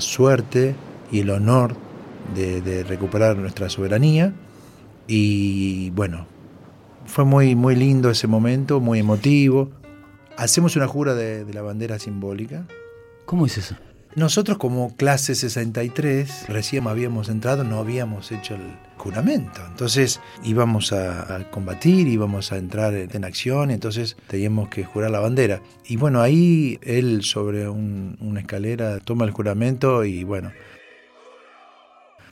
suerte 0.00 0.74
y 1.12 1.20
el 1.20 1.30
honor 1.30 1.76
de, 2.34 2.82
recuperar 2.82 3.36
nuestra 3.36 3.68
soberanía. 3.68 4.32
Y 5.06 5.90
bueno, 5.90 6.26
fue 7.06 7.24
muy, 7.24 7.54
muy 7.54 7.76
lindo 7.76 8.10
ese 8.10 8.26
momento, 8.26 8.80
muy 8.80 9.00
emotivo. 9.00 9.70
Hacemos 10.36 10.76
una 10.76 10.86
jura 10.86 11.14
de, 11.14 11.44
de 11.44 11.54
la 11.54 11.62
bandera 11.62 11.98
simbólica. 11.98 12.66
¿Cómo 13.24 13.46
es 13.46 13.58
eso? 13.58 13.76
Nosotros 14.16 14.56
como 14.56 14.96
clase 14.96 15.34
63 15.34 16.46
recién 16.48 16.86
habíamos 16.86 17.28
entrado, 17.28 17.64
no 17.64 17.78
habíamos 17.78 18.32
hecho 18.32 18.54
el 18.54 18.62
juramento. 18.96 19.60
Entonces 19.68 20.20
íbamos 20.42 20.94
a, 20.94 21.50
combatir, 21.50 22.08
íbamos 22.08 22.50
a 22.50 22.56
entrar 22.56 22.94
en, 22.94 23.24
acción, 23.24 23.70
entonces 23.70 24.16
teníamos 24.26 24.70
que 24.70 24.84
jurar 24.84 25.10
la 25.10 25.20
bandera. 25.20 25.60
Y 25.86 25.96
bueno, 25.96 26.22
ahí 26.22 26.78
él 26.80 27.24
sobre 27.24 27.68
una 27.68 28.40
escalera 28.40 29.00
toma 29.00 29.26
el 29.26 29.32
juramento 29.32 30.02
y 30.06 30.24
bueno, 30.24 30.50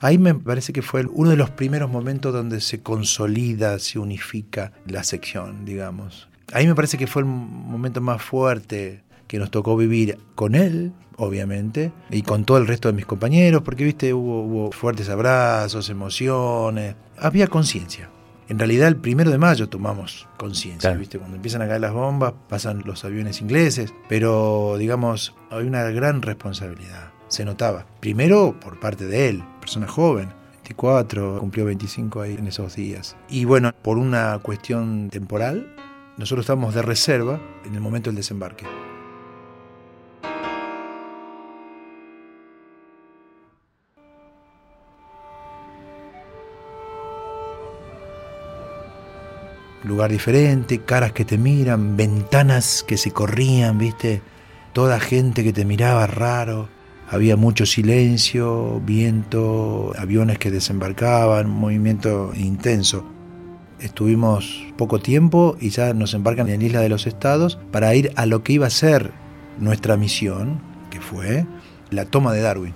Ahí 0.04 0.18
me 0.18 0.34
parece 0.34 0.74
que 0.74 0.82
fue 0.82 1.06
uno 1.10 1.30
de 1.30 1.36
los 1.36 1.48
primeros 1.48 1.90
momentos 1.90 2.30
donde 2.30 2.60
se 2.60 2.82
consolida, 2.82 3.78
se 3.78 3.98
unifica 3.98 4.70
la 4.86 5.02
sección, 5.02 5.64
digamos. 5.64 6.28
Ahí 6.52 6.66
me 6.66 6.74
parece 6.74 6.98
que 6.98 7.06
fue 7.06 7.22
el 7.22 7.26
momento 7.26 8.02
más 8.02 8.20
fuerte 8.20 9.02
que 9.26 9.38
nos 9.38 9.50
tocó 9.50 9.78
vivir 9.78 10.18
con 10.34 10.56
él, 10.56 10.92
obviamente, 11.16 11.90
y 12.10 12.20
con 12.20 12.44
todo 12.44 12.58
el 12.58 12.66
resto 12.66 12.88
de 12.88 12.92
mis 12.92 13.06
compañeros, 13.06 13.62
porque, 13.62 13.82
viste, 13.82 14.12
hubo, 14.12 14.70
fuertes 14.72 15.08
abrazos, 15.08 15.88
emociones, 15.88 16.96
había 17.16 17.46
conciencia. 17.46 18.10
En 18.46 18.58
realidad 18.58 18.88
el 18.88 18.96
primero 18.96 19.30
de 19.30 19.38
mayo 19.38 19.70
tomamos 19.70 20.28
conciencia, 20.36 20.92
¿viste? 20.92 21.18
Cuando 21.18 21.36
empiezan 21.36 21.62
a 21.62 21.66
caer 21.66 21.80
las 21.80 21.94
bombas, 21.94 22.34
pasan 22.50 22.82
los 22.84 23.06
aviones 23.06 23.40
ingleses, 23.40 23.94
pero 24.06 24.76
digamos, 24.78 25.34
hay 25.50 25.66
una 25.66 25.84
gran 25.84 26.20
responsabilidad, 26.20 27.13
se 27.28 27.44
notaba. 27.44 27.86
Primero 28.00 28.58
por 28.60 28.80
parte 28.80 29.06
de 29.06 29.28
él, 29.28 29.44
persona 29.60 29.86
joven, 29.86 30.28
24, 30.52 31.38
cumplió 31.40 31.64
25 31.64 32.20
ahí 32.20 32.34
en 32.34 32.46
esos 32.46 32.76
días. 32.76 33.16
Y 33.28 33.44
bueno, 33.44 33.72
por 33.82 33.98
una 33.98 34.38
cuestión 34.42 35.10
temporal, 35.10 35.74
nosotros 36.16 36.44
estábamos 36.44 36.74
de 36.74 36.82
reserva 36.82 37.40
en 37.64 37.74
el 37.74 37.80
momento 37.80 38.10
del 38.10 38.16
desembarque. 38.16 38.66
lugar 49.84 50.10
diferente, 50.10 50.80
caras 50.80 51.12
que 51.12 51.24
te 51.24 51.38
miran, 51.38 51.96
ventanas 51.96 52.84
que 52.86 52.96
se 52.96 53.12
corrían, 53.12 53.78
¿viste? 53.78 54.22
Toda 54.72 54.98
gente 54.98 55.44
que 55.44 55.52
te 55.52 55.64
miraba 55.64 56.06
raro. 56.06 56.68
Había 57.08 57.36
mucho 57.36 57.66
silencio, 57.66 58.80
viento, 58.80 59.92
aviones 59.98 60.38
que 60.38 60.50
desembarcaban, 60.50 61.48
movimiento 61.48 62.32
intenso. 62.34 63.04
Estuvimos 63.78 64.64
poco 64.76 65.00
tiempo 65.00 65.56
y 65.60 65.70
ya 65.70 65.92
nos 65.92 66.14
embarcan 66.14 66.48
en 66.48 66.60
la 66.60 66.66
Isla 66.66 66.80
de 66.80 66.88
los 66.88 67.06
Estados 67.06 67.58
para 67.70 67.94
ir 67.94 68.12
a 68.16 68.24
lo 68.26 68.42
que 68.42 68.54
iba 68.54 68.66
a 68.66 68.70
ser 68.70 69.12
nuestra 69.58 69.96
misión, 69.96 70.60
que 70.90 71.00
fue 71.00 71.46
la 71.90 72.06
toma 72.06 72.32
de 72.32 72.40
Darwin. 72.40 72.74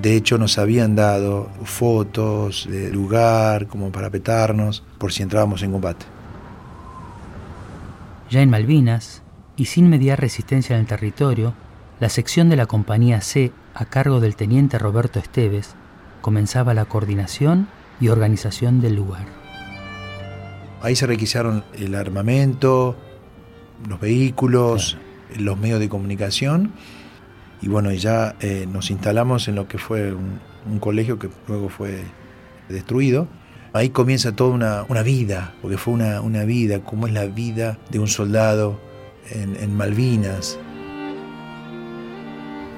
De 0.00 0.14
hecho, 0.14 0.36
nos 0.36 0.58
habían 0.58 0.94
dado 0.94 1.48
fotos 1.64 2.68
de 2.70 2.90
lugar 2.90 3.66
como 3.66 3.90
para 3.90 4.10
petarnos 4.10 4.84
por 4.98 5.12
si 5.12 5.22
entrábamos 5.22 5.62
en 5.62 5.72
combate. 5.72 6.04
Ya 8.28 8.42
en 8.42 8.50
Malvinas, 8.50 9.22
y 9.56 9.66
sin 9.66 9.88
mediar 9.88 10.20
resistencia 10.20 10.74
en 10.74 10.80
el 10.80 10.86
territorio, 10.86 11.54
la 12.00 12.08
sección 12.08 12.48
de 12.48 12.56
la 12.56 12.66
Compañía 12.66 13.20
C, 13.20 13.52
a 13.74 13.84
cargo 13.84 14.20
del 14.20 14.36
teniente 14.36 14.78
Roberto 14.78 15.18
Esteves, 15.18 15.74
comenzaba 16.20 16.74
la 16.74 16.84
coordinación 16.84 17.68
y 18.00 18.08
organización 18.08 18.80
del 18.80 18.96
lugar. 18.96 19.26
Ahí 20.82 20.94
se 20.94 21.06
requisaron 21.06 21.64
el 21.74 21.94
armamento, 21.94 22.96
los 23.88 23.98
vehículos, 24.00 24.98
los 25.38 25.58
medios 25.58 25.80
de 25.80 25.88
comunicación, 25.88 26.72
y 27.62 27.68
bueno, 27.68 27.92
ya 27.92 28.36
eh, 28.40 28.66
nos 28.70 28.90
instalamos 28.90 29.48
en 29.48 29.54
lo 29.54 29.66
que 29.66 29.78
fue 29.78 30.12
un 30.12 30.78
colegio 30.78 31.18
que 31.18 31.30
luego 31.48 31.68
fue 31.68 32.04
destruido 32.68 33.28
Ahí 33.76 33.90
comienza 33.90 34.34
toda 34.34 34.84
una, 34.88 35.02
vida, 35.02 35.52
porque 35.60 35.76
fue 35.76 35.92
una, 35.92 36.44
vida, 36.44 36.80
como 36.80 37.06
es 37.06 37.12
la 37.12 37.26
vida 37.26 37.76
de 37.90 37.98
un 37.98 38.08
soldado 38.08 38.80
en, 39.30 39.76
Malvinas. 39.76 40.58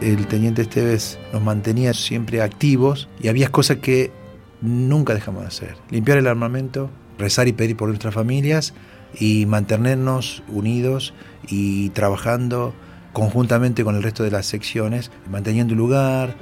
El 0.00 0.28
teniente 0.28 0.62
Esteves 0.62 1.19
nos 1.33 1.43
mantenía 1.43 1.93
siempre 1.93 2.40
activos 2.40 3.09
y 3.21 3.28
había 3.28 3.50
cosas 3.50 3.78
que 3.78 4.12
nunca 4.61 5.12
dejamos 5.12 5.43
de 5.43 5.49
hacer. 5.49 5.76
Limpiar 5.90 6.19
el 6.19 6.28
armamento, 6.28 6.88
rezar 7.19 7.49
y 7.49 7.52
pedir 7.52 7.76
por 7.76 7.88
nuestras 7.88 8.14
familias 8.14 8.75
y 9.19 9.47
mantenernos 9.47 10.45
unidos 10.49 11.14
y 11.49 11.88
trabajando 11.90 12.75
conjuntamente 13.12 13.83
con 13.83 13.97
el 13.97 14.02
resto 14.05 14.23
de 14.23 14.31
las 14.31 14.47
secciones, 14.47 15.11
manteniendo 15.28 15.73
el 15.73 15.78
lugar. 15.78 16.37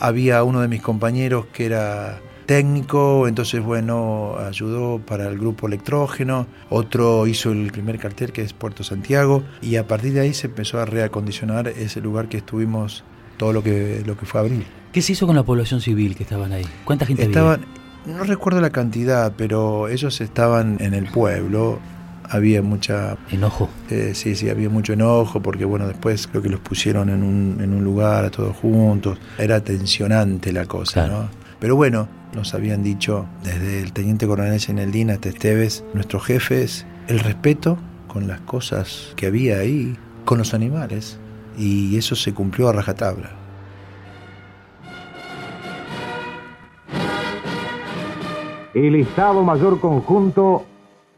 Había 0.00 0.42
uno 0.44 0.62
de 0.62 0.68
mis 0.68 0.80
compañeros 0.80 1.46
que 1.52 1.66
era 1.66 2.20
técnico, 2.48 3.28
entonces 3.28 3.62
bueno, 3.62 4.36
ayudó 4.38 5.00
para 5.00 5.28
el 5.28 5.38
grupo 5.38 5.66
electrógeno, 5.66 6.46
otro 6.70 7.26
hizo 7.26 7.52
el 7.52 7.70
primer 7.70 7.98
cartel 7.98 8.32
que 8.32 8.40
es 8.40 8.54
Puerto 8.54 8.82
Santiago 8.82 9.42
y 9.60 9.76
a 9.76 9.86
partir 9.86 10.14
de 10.14 10.20
ahí 10.20 10.32
se 10.32 10.46
empezó 10.46 10.80
a 10.80 10.86
reacondicionar 10.86 11.68
ese 11.68 12.00
lugar 12.00 12.30
que 12.30 12.38
estuvimos 12.38 13.04
todo 13.36 13.52
lo 13.52 13.62
que, 13.62 14.02
lo 14.06 14.16
que 14.16 14.24
fue 14.24 14.40
abril. 14.40 14.66
¿Qué 14.92 15.02
se 15.02 15.12
hizo 15.12 15.26
con 15.26 15.36
la 15.36 15.42
población 15.42 15.82
civil 15.82 16.16
que 16.16 16.22
estaban 16.22 16.52
ahí? 16.52 16.64
¿Cuánta 16.86 17.04
gente 17.04 17.24
estaban, 17.24 17.66
No 18.06 18.24
recuerdo 18.24 18.62
la 18.62 18.70
cantidad, 18.70 19.34
pero 19.36 19.88
ellos 19.88 20.18
estaban 20.22 20.78
en 20.80 20.94
el 20.94 21.04
pueblo, 21.04 21.80
había 22.30 22.62
mucha... 22.62 23.18
¿Enojo? 23.30 23.68
Eh, 23.90 24.12
sí, 24.14 24.34
sí, 24.34 24.48
había 24.48 24.70
mucho 24.70 24.94
enojo 24.94 25.42
porque, 25.42 25.66
bueno, 25.66 25.86
después 25.86 26.26
creo 26.26 26.40
que 26.40 26.48
los 26.48 26.60
pusieron 26.60 27.10
en 27.10 27.22
un, 27.22 27.58
en 27.60 27.74
un 27.74 27.84
lugar 27.84 28.24
a 28.24 28.30
todos 28.30 28.56
juntos. 28.56 29.18
Era 29.36 29.62
tensionante 29.62 30.50
la 30.50 30.64
cosa, 30.64 31.06
¿no? 31.06 31.37
Pero 31.60 31.74
bueno, 31.74 32.08
nos 32.34 32.54
habían 32.54 32.82
dicho 32.82 33.26
desde 33.42 33.80
el 33.80 33.92
teniente 33.92 34.26
coronel 34.26 34.60
Seneldín 34.60 35.10
hasta 35.10 35.28
Esteves, 35.28 35.84
nuestros 35.92 36.24
jefes, 36.24 36.86
el 37.08 37.18
respeto 37.18 37.78
con 38.06 38.28
las 38.28 38.40
cosas 38.40 39.12
que 39.16 39.26
había 39.26 39.58
ahí, 39.58 39.96
con 40.24 40.38
los 40.38 40.54
animales, 40.54 41.18
y 41.58 41.96
eso 41.96 42.14
se 42.14 42.32
cumplió 42.32 42.68
a 42.68 42.72
rajatabla. 42.72 43.30
El 48.74 48.94
Estado 48.94 49.42
Mayor 49.42 49.80
Conjunto 49.80 50.64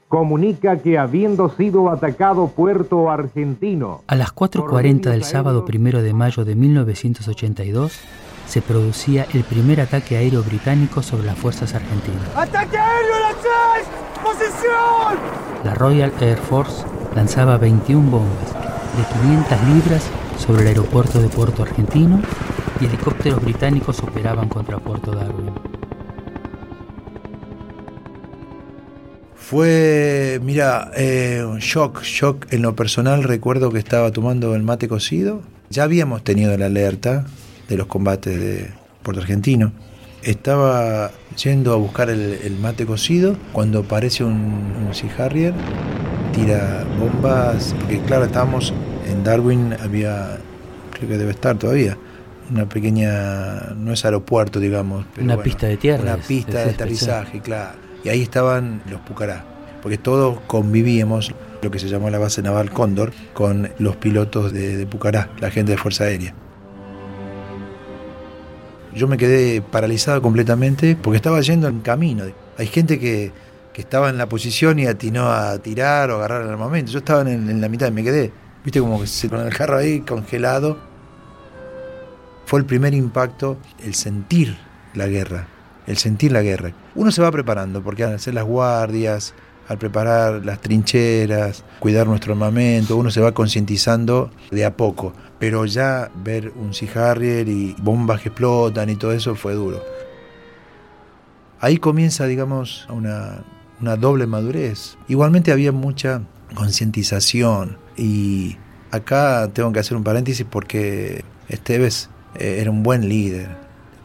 comunica 0.08 0.78
que 0.78 0.98
habiendo 0.98 1.50
sido 1.50 1.90
atacado 1.90 2.48
Puerto 2.48 3.10
Argentino... 3.10 4.02
A 4.06 4.16
las 4.16 4.34
4.40 4.34 5.10
del 5.10 5.24
sábado 5.24 5.64
primero 5.64 6.02
de 6.02 6.12
mayo 6.14 6.44
de 6.44 6.56
1982, 6.56 8.00
se 8.50 8.60
producía 8.62 9.28
el 9.32 9.44
primer 9.44 9.80
ataque 9.80 10.16
aéreo 10.16 10.42
británico 10.42 11.04
sobre 11.04 11.24
las 11.24 11.38
fuerzas 11.38 11.72
argentinas. 11.72 12.28
¡Ataque 12.34 12.76
aéreo 12.76 13.14
a 13.14 13.20
las 13.20 13.36
6! 13.76 13.86
¡Posición! 14.24 15.18
La 15.62 15.74
Royal 15.74 16.12
Air 16.20 16.36
Force 16.36 16.84
lanzaba 17.14 17.58
21 17.58 18.10
bombas 18.10 18.52
de 18.96 19.04
500 19.20 19.68
libras 19.68 20.02
sobre 20.36 20.62
el 20.62 20.68
aeropuerto 20.68 21.22
de 21.22 21.28
Puerto 21.28 21.62
Argentino 21.62 22.20
y 22.80 22.86
helicópteros 22.86 23.40
británicos 23.40 24.00
operaban 24.00 24.48
contra 24.48 24.78
Puerto 24.78 25.12
Darwin. 25.12 25.52
Fue, 29.36 30.40
mira, 30.42 30.90
eh, 30.96 31.44
un 31.48 31.58
shock, 31.58 32.02
shock. 32.02 32.52
En 32.52 32.62
lo 32.62 32.74
personal 32.74 33.22
recuerdo 33.22 33.70
que 33.70 33.78
estaba 33.78 34.10
tomando 34.10 34.56
el 34.56 34.64
mate 34.64 34.88
cocido. 34.88 35.42
Ya 35.70 35.84
habíamos 35.84 36.24
tenido 36.24 36.56
la 36.58 36.66
alerta 36.66 37.26
de 37.70 37.76
los 37.76 37.86
combates 37.86 38.38
de 38.38 38.68
Puerto 39.02 39.22
Argentino. 39.22 39.72
Estaba 40.22 41.12
yendo 41.42 41.72
a 41.72 41.76
buscar 41.76 42.10
el, 42.10 42.58
mate 42.60 42.84
cocido 42.84 43.36
cuando 43.52 43.78
aparece 43.78 44.22
un, 44.24 44.74
un 44.86 44.94
Sea 44.94 45.10
Harrier, 45.16 45.54
tira 46.34 46.84
bombas, 46.98 47.74
porque 47.78 48.00
claro, 48.00 48.26
estábamos 48.26 48.74
en 49.10 49.24
Darwin, 49.24 49.74
había, 49.80 50.38
creo 50.92 51.08
que 51.08 51.16
debe 51.16 51.30
estar 51.30 51.56
todavía, 51.56 51.96
una 52.50 52.68
pequeña, 52.68 53.72
no 53.76 53.92
es 53.92 54.04
aeropuerto, 54.04 54.60
digamos. 54.60 55.06
una 55.18 55.42
pista 55.42 55.68
de 55.68 55.78
tierra. 55.78 56.02
Una 56.02 56.16
pista 56.16 56.64
de 56.64 56.70
aterrizaje, 56.72 57.40
claro. 57.40 57.78
Y 58.04 58.10
ahí 58.10 58.20
estaban 58.20 58.82
los 58.90 59.00
Pucará, 59.00 59.44
porque 59.80 59.96
todos 59.96 60.40
convivíamos, 60.46 61.32
lo 61.62 61.70
que 61.70 61.78
se 61.78 61.88
llamó 61.88 62.10
la 62.10 62.18
base 62.18 62.42
naval 62.42 62.70
Cóndor, 62.70 63.12
con 63.32 63.70
los 63.78 63.96
pilotos 63.96 64.52
de, 64.52 64.76
de 64.76 64.86
Pucará, 64.86 65.30
la 65.40 65.50
gente 65.50 65.72
de 65.72 65.78
Fuerza 65.78 66.04
Aérea. 66.04 66.34
Yo 68.94 69.06
me 69.08 69.16
quedé 69.16 69.62
paralizado 69.62 70.20
completamente 70.20 70.96
porque 70.96 71.16
estaba 71.16 71.40
yendo 71.40 71.68
en 71.68 71.80
camino. 71.80 72.24
Hay 72.58 72.66
gente 72.66 72.98
que, 72.98 73.32
que 73.72 73.82
estaba 73.82 74.10
en 74.10 74.18
la 74.18 74.28
posición 74.28 74.78
y 74.78 74.86
atinó 74.86 75.30
a 75.30 75.58
tirar 75.58 76.10
o 76.10 76.16
agarrar 76.16 76.42
el 76.42 76.48
armamento. 76.48 76.90
Yo 76.90 76.98
estaba 76.98 77.22
en, 77.22 77.48
en 77.48 77.60
la 77.60 77.68
mitad 77.68 77.88
y 77.88 77.92
me 77.92 78.02
quedé. 78.02 78.32
Viste 78.64 78.80
como 78.80 79.00
que 79.00 79.28
con 79.28 79.40
el 79.40 79.54
carro 79.54 79.78
ahí 79.78 80.00
congelado. 80.00 80.78
Fue 82.46 82.58
el 82.58 82.66
primer 82.66 82.94
impacto, 82.94 83.58
el 83.82 83.94
sentir 83.94 84.58
la 84.94 85.06
guerra, 85.06 85.46
el 85.86 85.96
sentir 85.96 86.32
la 86.32 86.42
guerra. 86.42 86.72
Uno 86.96 87.12
se 87.12 87.22
va 87.22 87.30
preparando 87.30 87.82
porque 87.82 88.04
al 88.04 88.14
hacer 88.14 88.34
las 88.34 88.44
guardias, 88.44 89.34
al 89.70 89.78
preparar 89.78 90.44
las 90.44 90.60
trincheras, 90.60 91.62
cuidar 91.78 92.08
nuestro 92.08 92.32
armamento, 92.32 92.96
uno 92.96 93.12
se 93.12 93.20
va 93.20 93.30
concientizando 93.30 94.32
de 94.50 94.64
a 94.64 94.76
poco. 94.76 95.12
Pero 95.38 95.64
ya 95.64 96.10
ver 96.24 96.52
un 96.56 96.74
Sea 96.74 97.12
Harrier 97.12 97.48
y 97.48 97.76
bombas 97.80 98.20
que 98.20 98.30
explotan 98.30 98.90
y 98.90 98.96
todo 98.96 99.12
eso 99.12 99.36
fue 99.36 99.54
duro. 99.54 99.80
Ahí 101.60 101.76
comienza, 101.76 102.26
digamos, 102.26 102.88
una, 102.90 103.44
una 103.80 103.94
doble 103.94 104.26
madurez. 104.26 104.96
Igualmente 105.06 105.52
había 105.52 105.70
mucha 105.70 106.22
concientización 106.56 107.78
y 107.96 108.56
acá 108.90 109.50
tengo 109.52 109.70
que 109.70 109.78
hacer 109.78 109.96
un 109.96 110.02
paréntesis 110.02 110.44
porque 110.50 111.24
Esteves 111.48 112.10
eh, 112.34 112.58
era 112.60 112.72
un 112.72 112.82
buen 112.82 113.08
líder. 113.08 113.50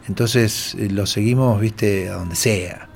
Entonces 0.08 0.76
eh, 0.78 0.90
lo 0.92 1.08
seguimos, 1.08 1.60
viste, 1.60 2.10
a 2.10 2.18
donde 2.18 2.36
sea 2.36 2.88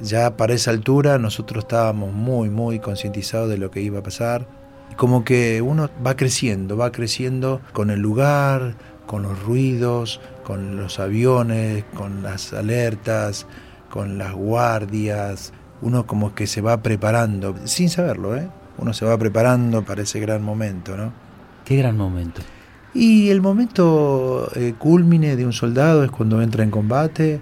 ya 0.00 0.36
para 0.36 0.54
esa 0.54 0.70
altura 0.70 1.18
nosotros 1.18 1.64
estábamos 1.64 2.12
muy, 2.12 2.48
muy 2.50 2.78
concientizados 2.78 3.48
de 3.48 3.58
lo 3.58 3.70
que 3.70 3.80
iba 3.82 4.00
a 4.00 4.02
pasar. 4.02 4.46
Como 4.96 5.24
que 5.24 5.62
uno 5.62 5.88
va 6.04 6.16
creciendo, 6.16 6.76
va 6.76 6.92
creciendo 6.92 7.60
con 7.72 7.90
el 7.90 8.00
lugar, 8.00 8.74
con 9.06 9.22
los 9.22 9.42
ruidos, 9.42 10.20
con 10.44 10.76
los 10.76 10.98
aviones, 11.00 11.84
con 11.94 12.22
las 12.22 12.52
alertas, 12.52 13.46
con 13.88 14.18
las 14.18 14.32
guardias. 14.34 15.52
Uno 15.82 16.06
como 16.06 16.34
que 16.34 16.46
se 16.46 16.60
va 16.60 16.82
preparando, 16.82 17.54
sin 17.64 17.88
saberlo, 17.90 18.36
¿eh? 18.36 18.48
Uno 18.78 18.92
se 18.92 19.04
va 19.04 19.18
preparando 19.18 19.84
para 19.84 20.02
ese 20.02 20.20
gran 20.20 20.42
momento, 20.42 20.96
¿no? 20.96 21.12
¿Qué 21.64 21.76
gran 21.76 21.96
momento? 21.96 22.40
Y 22.94 23.28
el 23.28 23.40
momento 23.40 24.50
eh, 24.54 24.74
culmine 24.78 25.36
de 25.36 25.46
un 25.46 25.52
soldado 25.52 26.02
es 26.02 26.10
cuando 26.10 26.42
entra 26.42 26.64
en 26.64 26.70
combate. 26.70 27.40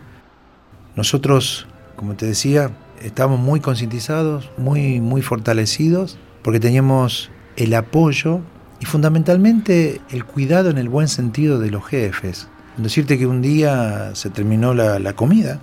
Nosotros 0.97 1.68
como 1.99 2.15
te 2.15 2.27
decía, 2.27 2.71
estábamos 3.03 3.41
muy 3.41 3.59
concientizados, 3.59 4.51
muy, 4.57 5.01
muy 5.01 5.21
fortalecidos, 5.21 6.17
porque 6.43 6.61
teníamos 6.61 7.31
el 7.57 7.75
apoyo 7.75 8.41
y 8.81 8.87
fundamentalmente 8.87 10.01
el 10.11 10.25
cuidado 10.25 10.71
en 10.71 10.79
el 10.79 10.89
buen 10.89 11.09
sentido 11.09 11.59
de 11.59 11.73
los 11.73 11.85
jefes. 11.85 12.49
Decirte 12.77 13.19
que 13.19 13.27
un 13.27 13.43
día 13.43 14.15
se 14.15 14.31
terminó 14.31 14.75
la, 14.75 15.01
la 15.01 15.15
comida 15.15 15.61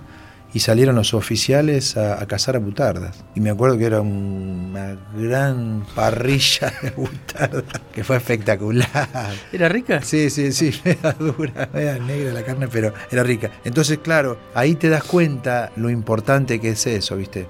y 0.52 0.60
salieron 0.60 0.96
los 0.96 1.14
oficiales 1.14 1.96
a, 1.96 2.24
cazar 2.26 2.56
a 2.56 2.58
butardas. 2.58 3.24
Y 3.34 3.40
me 3.40 3.50
acuerdo 3.50 3.76
que 3.78 3.84
era 3.84 4.00
una 4.00 4.96
gran 5.14 5.84
parrilla 5.94 6.72
de 6.82 6.90
butardas, 6.90 7.80
que 7.92 8.04
fue 8.04 8.16
espectacular. 8.16 9.08
¿Era 9.52 9.68
rica? 9.68 10.00
Sí, 10.02 10.30
sí, 10.30 10.52
sí, 10.52 10.72
era 10.84 11.12
dura, 11.12 11.68
era 11.74 11.98
negra 11.98 12.32
la 12.32 12.42
carne, 12.42 12.68
pero 12.68 12.92
era 13.10 13.22
rica. 13.22 13.50
Entonces, 13.64 13.98
claro, 13.98 14.38
ahí 14.54 14.74
te 14.74 14.88
das 14.88 15.04
cuenta 15.04 15.72
lo 15.76 15.90
importante 15.90 16.60
que 16.60 16.70
es 16.70 16.86
eso, 16.86 17.16
¿viste? 17.16 17.46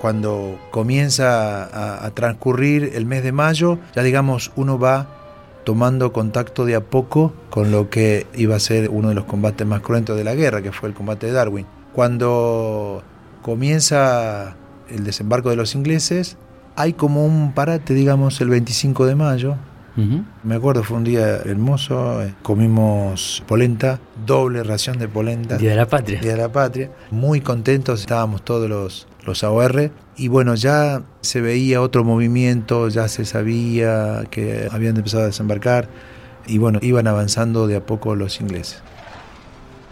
Cuando 0.00 0.58
comienza 0.70 1.64
a, 1.64 2.06
a 2.06 2.10
transcurrir 2.12 2.92
el 2.94 3.04
mes 3.04 3.22
de 3.22 3.32
mayo, 3.32 3.78
ya 3.94 4.02
digamos, 4.02 4.50
uno 4.56 4.78
va 4.78 5.19
tomando 5.64 6.12
contacto 6.12 6.64
de 6.64 6.74
a 6.74 6.80
poco 6.80 7.32
con 7.50 7.70
lo 7.70 7.90
que 7.90 8.26
iba 8.34 8.56
a 8.56 8.60
ser 8.60 8.88
uno 8.90 9.10
de 9.10 9.14
los 9.14 9.24
combates 9.24 9.66
más 9.66 9.80
cruentos 9.80 10.16
de 10.16 10.24
la 10.24 10.34
guerra, 10.34 10.62
que 10.62 10.72
fue 10.72 10.88
el 10.88 10.94
combate 10.94 11.26
de 11.26 11.32
Darwin. 11.32 11.66
Cuando 11.92 13.02
comienza 13.42 14.56
el 14.88 15.04
desembarco 15.04 15.50
de 15.50 15.56
los 15.56 15.74
ingleses, 15.74 16.36
hay 16.76 16.92
como 16.92 17.24
un 17.24 17.52
parate, 17.52 17.94
digamos, 17.94 18.40
el 18.40 18.48
25 18.48 19.06
de 19.06 19.14
mayo. 19.14 19.56
Me 20.42 20.54
acuerdo, 20.54 20.82
fue 20.82 20.96
un 20.96 21.04
día 21.04 21.36
hermoso, 21.44 22.22
eh, 22.22 22.34
comimos 22.42 23.42
polenta, 23.46 24.00
doble 24.24 24.62
ración 24.62 24.98
de 24.98 25.08
polenta. 25.08 25.58
Día 25.58 25.70
de 25.70 25.76
la 25.76 25.86
Patria. 25.86 26.20
Día 26.20 26.32
de 26.32 26.38
la 26.38 26.52
Patria. 26.52 26.90
Muy 27.10 27.40
contentos, 27.40 28.00
estábamos 28.00 28.42
todos 28.44 28.68
los, 28.68 29.06
los 29.24 29.44
AOR. 29.44 29.90
Y 30.16 30.28
bueno, 30.28 30.54
ya 30.54 31.02
se 31.20 31.40
veía 31.40 31.80
otro 31.80 32.04
movimiento, 32.04 32.88
ya 32.88 33.08
se 33.08 33.24
sabía 33.24 34.24
que 34.30 34.68
habían 34.70 34.96
empezado 34.96 35.24
a 35.24 35.26
desembarcar 35.26 35.88
y 36.46 36.58
bueno, 36.58 36.78
iban 36.82 37.06
avanzando 37.06 37.66
de 37.66 37.76
a 37.76 37.86
poco 37.86 38.14
los 38.16 38.40
ingleses. 38.40 38.82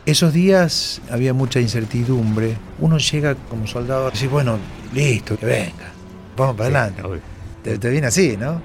Esos 0.07 0.33
días 0.33 1.01
había 1.11 1.35
mucha 1.35 1.61
incertidumbre. 1.61 2.57
Uno 2.79 2.99
llega 2.99 3.35
como 3.35 3.67
soldado 3.67 4.09
y 4.09 4.13
dice, 4.13 4.29
bueno, 4.29 4.59
listo, 4.95 5.37
que 5.37 5.47
venga, 5.47 5.93
vamos 6.37 6.57
para 6.57 6.85
adelante. 6.85 7.03
Te, 7.63 7.91
viene 7.91 8.07
así, 8.07 8.37
¿no? 8.39 8.61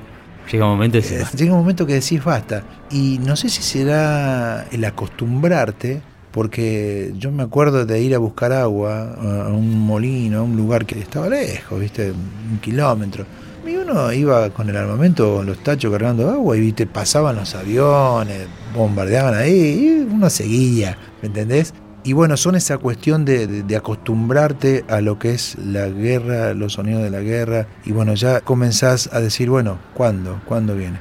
Llega 0.52 0.66
un 0.66 0.72
momento 0.72 0.98
eh, 0.98 1.26
Llega 1.36 1.54
un 1.54 1.60
momento 1.60 1.86
que 1.86 1.94
decís 1.94 2.24
basta. 2.24 2.64
Y 2.92 3.20
no 3.26 3.36
sé 3.36 3.50
si 3.50 3.62
será 3.62 4.66
el 4.72 4.84
acostumbrarte 4.86 6.02
porque 6.34 7.14
yo 7.18 7.32
me 7.32 7.44
acuerdo 7.44 7.86
de 7.86 8.02
ir 8.02 8.16
a 8.16 8.18
buscar 8.18 8.52
agua 8.54 9.14
a 9.14 9.50
un 9.50 9.80
molino, 9.80 10.40
a 10.40 10.42
un 10.42 10.58
lugar 10.58 10.84
que 10.84 11.00
estaba 11.00 11.30
lejos, 11.30 11.80
viste, 11.80 12.12
un 12.12 12.58
kilómetro. 12.60 13.24
Y 13.66 13.76
uno 13.76 14.12
iba 14.12 14.50
con 14.50 14.68
el 14.68 14.76
armamento, 14.76 15.36
con 15.36 15.46
los 15.46 15.60
tachos 15.60 15.92
cargando 15.92 16.30
agua 16.32 16.58
y 16.58 16.60
viste, 16.60 16.88
pasaban 16.88 17.36
los 17.36 17.54
aviones, 17.54 18.48
bombardeaban 18.76 19.36
ahí, 19.36 20.02
y 20.10 20.12
uno 20.12 20.28
seguía, 20.30 20.98
¿me 21.22 21.28
entendés? 21.28 21.74
Y 22.06 22.12
bueno, 22.14 22.36
son 22.36 22.56
esa 22.56 22.78
cuestión 22.78 23.24
de, 23.24 23.48
de, 23.48 23.76
acostumbrarte 23.78 24.84
a 24.90 25.00
lo 25.00 25.20
que 25.20 25.32
es 25.32 25.58
la 25.58 25.88
guerra, 25.88 26.54
los 26.54 26.74
sonidos 26.74 27.02
de 27.02 27.10
la 27.10 27.22
guerra, 27.22 27.68
y 27.86 27.94
bueno, 27.94 28.14
ya 28.14 28.42
comenzás 28.42 29.10
a 29.14 29.22
decir, 29.22 29.50
bueno, 29.50 29.78
¿cuándo? 29.94 30.42
¿Cuándo 30.46 30.76
viene? 30.76 31.00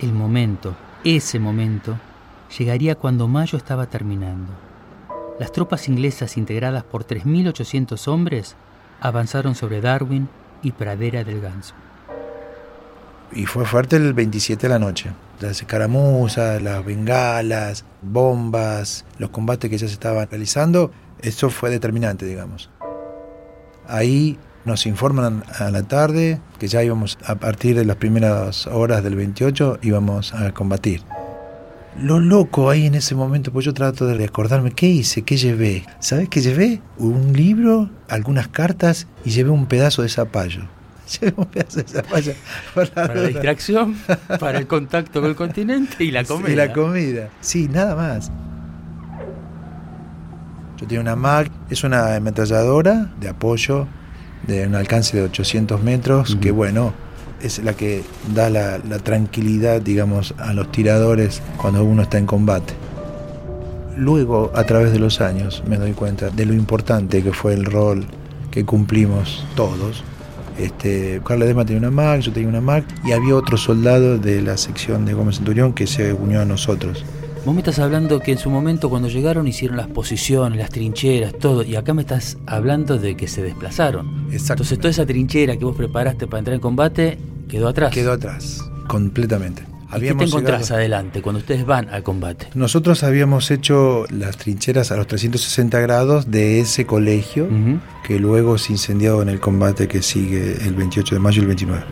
El 0.00 0.12
momento, 0.12 0.74
ese 1.04 1.38
momento, 1.38 1.96
llegaría 2.56 2.96
cuando 2.96 3.28
mayo 3.28 3.56
estaba 3.56 3.86
terminando. 3.86 4.52
Las 5.38 5.52
tropas 5.52 5.88
inglesas 5.88 6.36
integradas 6.36 6.82
por 6.82 7.06
3.800 7.06 8.08
hombres 8.08 8.56
avanzaron 9.00 9.54
sobre 9.54 9.80
Darwin 9.80 10.28
y 10.62 10.72
Pradera 10.72 11.22
del 11.22 11.40
Ganso. 11.40 11.74
Y 13.32 13.46
fue 13.46 13.64
fuerte 13.64 13.96
el 13.96 14.14
27 14.14 14.66
de 14.66 14.68
la 14.68 14.78
noche. 14.78 15.12
Las 15.40 15.60
escaramuzas, 15.60 16.60
las 16.62 16.84
bengalas, 16.84 17.84
bombas, 18.02 19.04
los 19.18 19.30
combates 19.30 19.70
que 19.70 19.78
ya 19.78 19.86
se 19.86 19.92
estaban 19.92 20.28
realizando, 20.28 20.90
eso 21.20 21.50
fue 21.50 21.70
determinante, 21.70 22.26
digamos. 22.26 22.70
Ahí 23.86 24.38
nos 24.64 24.86
informan 24.86 25.44
a 25.58 25.70
la 25.70 25.82
tarde 25.82 26.40
que 26.58 26.68
ya 26.68 26.82
íbamos, 26.82 27.18
a 27.24 27.36
partir 27.36 27.76
de 27.76 27.84
las 27.84 27.96
primeras 27.96 28.66
horas 28.66 29.02
del 29.02 29.16
28, 29.16 29.78
íbamos 29.82 30.34
a 30.34 30.52
combatir 30.52 31.02
lo 32.00 32.20
loco 32.20 32.70
ahí 32.70 32.86
en 32.86 32.94
ese 32.94 33.14
momento, 33.14 33.52
pues 33.52 33.66
yo 33.66 33.74
trato 33.74 34.06
de 34.06 34.14
recordarme 34.14 34.70
qué 34.70 34.86
hice, 34.86 35.22
qué 35.22 35.36
llevé. 35.36 35.84
¿Sabes 35.98 36.28
qué 36.28 36.40
llevé? 36.40 36.80
Un 36.96 37.32
libro, 37.32 37.90
algunas 38.08 38.48
cartas 38.48 39.08
y 39.24 39.30
llevé 39.30 39.50
un 39.50 39.66
pedazo 39.66 40.02
de 40.02 40.08
zapallo. 40.08 40.62
Llevé 41.08 41.34
un 41.36 41.46
pedazo 41.46 41.82
de 41.82 41.88
zapallo 41.88 42.32
por 42.74 42.88
la 42.88 42.94
Para 42.94 43.14
la 43.14 43.28
distracción, 43.28 43.96
para 44.40 44.58
el 44.58 44.66
contacto 44.66 45.20
con 45.20 45.30
el 45.30 45.36
continente 45.36 46.04
y 46.04 46.10
la 46.10 46.24
comida. 46.24 46.52
Y 46.52 46.56
la 46.56 46.72
comida. 46.72 47.28
Sí, 47.40 47.68
nada 47.68 47.94
más. 47.94 48.30
Yo 50.78 50.86
tenía 50.86 51.00
una 51.00 51.16
MAC, 51.16 51.50
es 51.70 51.82
una 51.82 52.14
ametralladora 52.14 53.10
de 53.20 53.28
apoyo 53.28 53.88
de 54.46 54.66
un 54.66 54.74
alcance 54.74 55.16
de 55.16 55.24
800 55.24 55.82
metros, 55.82 56.36
que 56.40 56.52
bueno, 56.52 56.92
es 57.42 57.62
la 57.64 57.72
que 57.74 58.04
da 58.34 58.48
la, 58.50 58.78
la 58.78 58.98
tranquilidad, 58.98 59.80
digamos, 59.80 60.34
a 60.38 60.52
los 60.52 60.70
tiradores 60.70 61.42
cuando 61.56 61.82
uno 61.84 62.02
está 62.02 62.18
en 62.18 62.26
combate. 62.26 62.74
Luego, 63.96 64.52
a 64.54 64.62
través 64.64 64.92
de 64.92 65.00
los 65.00 65.20
años, 65.20 65.64
me 65.66 65.76
doy 65.76 65.92
cuenta 65.92 66.30
de 66.30 66.46
lo 66.46 66.54
importante 66.54 67.22
que 67.22 67.32
fue 67.32 67.54
el 67.54 67.64
rol 67.64 68.06
que 68.52 68.64
cumplimos 68.64 69.44
todos. 69.56 70.04
Este, 70.58 71.20
Carla 71.24 71.44
Dema 71.44 71.64
tenía 71.64 71.78
una 71.78 71.90
MAC, 71.90 72.20
yo 72.20 72.32
tenía 72.32 72.48
una 72.48 72.60
MAC, 72.60 72.84
y 73.04 73.12
había 73.12 73.36
otro 73.36 73.56
soldado 73.56 74.18
de 74.18 74.42
la 74.42 74.56
sección 74.56 75.04
de 75.04 75.14
Gómez 75.14 75.36
Centurión 75.36 75.72
que 75.72 75.86
se 75.86 76.12
unió 76.12 76.40
a 76.40 76.44
nosotros. 76.44 77.04
Vos 77.44 77.54
me 77.54 77.60
estás 77.60 77.78
hablando 77.78 78.20
que 78.20 78.32
en 78.32 78.38
su 78.38 78.50
momento 78.50 78.90
cuando 78.90 79.08
llegaron 79.08 79.46
hicieron 79.46 79.76
las 79.76 79.86
posiciones, 79.86 80.58
las 80.58 80.70
trincheras, 80.70 81.32
todo, 81.38 81.62
y 81.62 81.76
acá 81.76 81.94
me 81.94 82.02
estás 82.02 82.36
hablando 82.46 82.98
de 82.98 83.16
que 83.16 83.28
se 83.28 83.42
desplazaron. 83.42 84.26
Exacto. 84.30 84.64
Entonces 84.64 84.78
toda 84.78 84.90
esa 84.90 85.06
trinchera 85.06 85.56
que 85.56 85.64
vos 85.64 85.76
preparaste 85.76 86.26
para 86.26 86.40
entrar 86.40 86.54
en 86.56 86.60
combate 86.60 87.18
quedó 87.48 87.68
atrás. 87.68 87.92
Quedó 87.92 88.12
atrás, 88.12 88.62
completamente. 88.88 89.62
¿Y 89.96 90.00
qué 90.00 90.14
te 90.14 90.24
encontrás 90.24 90.60
llegado- 90.62 90.74
adelante 90.76 91.22
cuando 91.22 91.38
ustedes 91.40 91.64
van 91.64 91.88
al 91.90 92.02
combate? 92.02 92.48
Nosotros 92.54 93.02
habíamos 93.04 93.50
hecho 93.50 94.04
las 94.10 94.36
trincheras 94.36 94.92
a 94.92 94.96
los 94.96 95.06
360 95.06 95.80
grados 95.80 96.30
de 96.30 96.60
ese 96.60 96.84
colegio 96.86 97.44
Ujú. 97.46 97.80
que 98.06 98.18
luego 98.18 98.58
se 98.58 98.72
incendió 98.72 99.22
en 99.22 99.28
el 99.30 99.40
combate 99.40 99.88
que 99.88 100.02
sigue 100.02 100.58
el 100.66 100.74
28 100.74 101.14
de 101.14 101.20
mayo 101.20 101.38
y 101.38 101.42
el 101.42 101.46
29. 101.48 101.84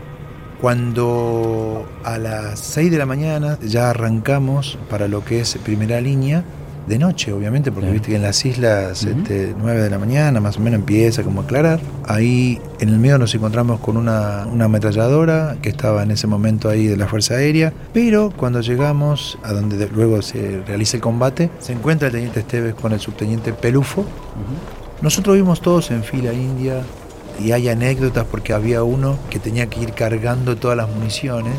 Cuando 0.61 1.87
a 2.03 2.17
las 2.17 2.59
6 2.59 2.91
de 2.91 2.97
la 2.97 3.05
mañana 3.05 3.57
ya 3.61 3.89
arrancamos 3.89 4.77
para 4.89 5.07
lo 5.07 5.23
que 5.25 5.39
es 5.39 5.57
primera 5.63 5.99
línea, 6.01 6.43
de 6.87 6.97
noche 6.97 7.33
obviamente, 7.33 7.71
porque 7.71 7.91
viste 7.91 8.09
que 8.09 8.15
en 8.15 8.21
las 8.21 8.45
islas 8.45 9.03
este, 9.03 9.53
9 9.59 9.81
de 9.81 9.89
la 9.89 9.99
mañana 9.99 10.39
más 10.39 10.55
o 10.57 10.61
menos 10.61 10.79
empieza 10.79 11.21
como 11.23 11.41
a 11.41 11.43
aclarar. 11.43 11.79
Ahí 12.05 12.61
en 12.79 12.89
el 12.89 12.97
medio 12.97 13.17
nos 13.17 13.35
encontramos 13.35 13.79
con 13.81 13.97
una, 13.97 14.45
una 14.51 14.65
ametralladora 14.65 15.57
que 15.61 15.67
estaba 15.69 16.03
en 16.03 16.11
ese 16.11 16.27
momento 16.27 16.69
ahí 16.69 16.87
de 16.87 16.95
la 16.95 17.07
Fuerza 17.07 17.33
Aérea, 17.35 17.73
pero 17.93 18.31
cuando 18.35 18.61
llegamos 18.61 19.37
a 19.43 19.51
donde 19.51 19.75
de- 19.77 19.89
luego 19.89 20.21
se 20.21 20.61
realiza 20.65 20.95
el 20.97 21.01
combate, 21.03 21.49
se 21.59 21.73
encuentra 21.73 22.07
el 22.07 22.13
teniente 22.13 22.39
Esteves 22.39 22.73
con 22.75 22.93
el 22.93 22.99
subteniente 23.01 23.51
Pelufo, 23.53 24.05
nosotros 25.01 25.35
vimos 25.35 25.61
todos 25.61 25.91
en 25.91 26.03
fila 26.03 26.33
india 26.33 26.81
y 27.43 27.51
hay 27.51 27.69
anécdotas 27.69 28.25
porque 28.25 28.53
había 28.53 28.83
uno 28.83 29.17
que 29.29 29.39
tenía 29.39 29.67
que 29.67 29.81
ir 29.81 29.91
cargando 29.93 30.55
todas 30.55 30.75
las 30.77 30.89
municiones. 30.89 31.53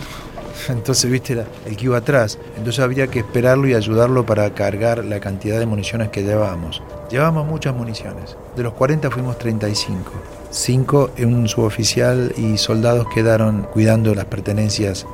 Entonces, 0.69 1.11
viste, 1.11 1.45
el 1.67 1.77
que 1.77 1.85
iba 1.85 1.99
atrás. 1.99 2.39
Entonces 2.57 2.83
había 2.83 3.07
que 3.09 3.21
esperarlo 3.21 3.69
y 3.69 3.75
ayudarlo 3.75 4.25
para 4.27 4.53
cargar 4.55 5.05
la 5.05 5.21
cantidad 5.21 5.59
de 5.59 5.67
municiones 5.67 6.09
que 6.09 6.23
llevábamos. 6.23 6.83
Llevábamos 7.11 7.47
muchas 7.47 7.75
municiones. 7.75 8.37
De 8.57 8.63
los 8.63 8.75
40 8.75 9.11
fuimos 9.11 9.39
35. 9.39 10.13
Cinco, 10.51 11.11
un 11.19 11.49
suboficial 11.49 12.33
y 12.37 12.59
soldados 12.59 13.07
quedaron 13.13 13.67
cuidando 13.73 14.15
las 14.15 14.25
pertenencias 14.27 15.07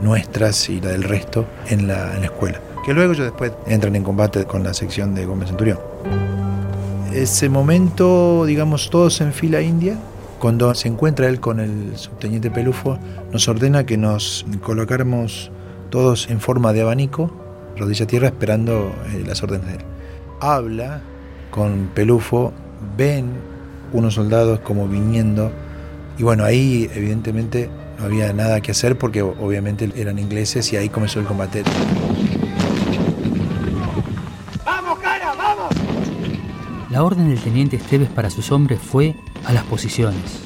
nuestras 0.00 0.68
y 0.68 0.80
la 0.80 0.90
del 0.90 1.04
resto 1.04 1.44
en 1.68 1.86
la, 1.86 2.14
en 2.14 2.20
la 2.20 2.26
escuela. 2.26 2.60
Que 2.84 2.94
luego 2.94 3.12
ellos 3.12 3.26
después 3.26 3.52
entran 3.66 3.94
en 3.96 4.02
combate 4.02 4.44
con 4.44 4.64
la 4.64 4.74
sección 4.74 5.14
de 5.14 5.26
Gómez 5.26 5.48
Centurión 5.48 5.78
ese 7.12 7.48
momento, 7.48 8.44
digamos, 8.46 8.90
todos 8.90 9.20
en 9.20 9.32
fila 9.32 9.60
india, 9.60 9.96
cuando 10.40 10.74
se 10.74 10.88
encuentra 10.88 11.28
él 11.28 11.38
con 11.38 11.60
el 11.60 11.96
subteniente 11.96 12.50
Pelufo, 12.50 12.98
nos 13.30 13.46
ordena 13.46 13.84
que 13.84 13.96
nos 13.98 14.46
colocáramos 14.62 15.52
todos 15.90 16.30
en 16.30 16.40
forma 16.40 16.72
de 16.72 16.80
abanico, 16.80 17.30
rodilla 17.76 18.04
a 18.04 18.08
tierra, 18.08 18.28
esperando 18.28 18.92
eh, 19.12 19.22
las 19.26 19.42
órdenes 19.42 19.66
de 19.66 19.74
él. 19.74 19.80
Habla 20.40 21.02
con 21.50 21.90
Pelufo, 21.94 22.52
ven 22.96 23.26
unos 23.92 24.14
soldados 24.14 24.60
como 24.60 24.88
viniendo, 24.88 25.52
y 26.18 26.22
bueno, 26.22 26.44
ahí 26.44 26.90
evidentemente 26.94 27.68
no 27.98 28.06
había 28.06 28.32
nada 28.32 28.62
que 28.62 28.70
hacer 28.70 28.96
porque 28.96 29.20
obviamente 29.20 29.92
eran 29.94 30.18
ingleses 30.18 30.72
y 30.72 30.76
ahí 30.76 30.88
comenzó 30.88 31.20
el 31.20 31.26
combate. 31.26 31.62
¡Vamos, 34.64 34.98
cara, 35.00 35.34
vamos! 35.34 35.74
La 36.90 37.04
orden 37.04 37.28
del 37.28 37.38
teniente 37.40 37.76
Esteves 37.76 38.08
para 38.08 38.30
sus 38.30 38.50
hombres 38.50 38.80
fue 38.80 39.14
a 39.44 39.52
las 39.52 39.62
posiciones. 39.64 40.40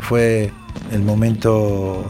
fue 0.00 0.52
el 0.90 1.02
momento, 1.02 2.06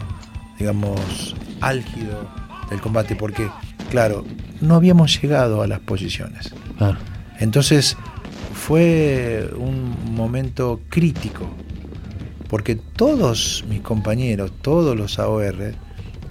digamos, 0.57 1.35
álgido 1.59 2.29
del 2.69 2.79
combate, 2.79 3.15
porque, 3.15 3.49
claro, 3.89 4.25
no 4.61 4.75
habíamos 4.75 5.21
llegado 5.21 5.61
a 5.61 5.67
las 5.67 5.79
posiciones. 5.79 6.53
Claro. 6.77 6.97
Entonces 7.39 7.97
fue 8.53 9.49
un 9.57 10.13
momento 10.13 10.79
crítico, 10.89 11.49
porque 12.49 12.75
todos 12.75 13.65
mis 13.69 13.81
compañeros, 13.81 14.51
todos 14.61 14.95
los 14.95 15.19
AOR, 15.19 15.73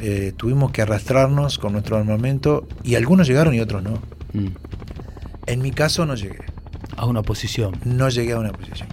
eh, 0.01 0.33
tuvimos 0.37 0.71
que 0.71 0.83
arrastrarnos 0.83 1.59
con 1.59 1.73
nuestro 1.73 1.97
armamento 1.97 2.67
y 2.83 2.95
algunos 2.95 3.27
llegaron 3.27 3.55
y 3.55 3.61
otros 3.61 3.83
no. 3.83 3.99
Mm. 4.33 4.68
En 5.49 5.61
mi 5.63 5.71
caso 5.73 6.05
no 6.07 6.15
llegué, 6.15 6.39
A 6.97 7.07
una 7.07 7.23
posición. 7.23 7.75
no 7.85 8.09
llegué 8.09 8.33
a 8.33 8.39
una 8.39 8.53
posición. 8.53 8.89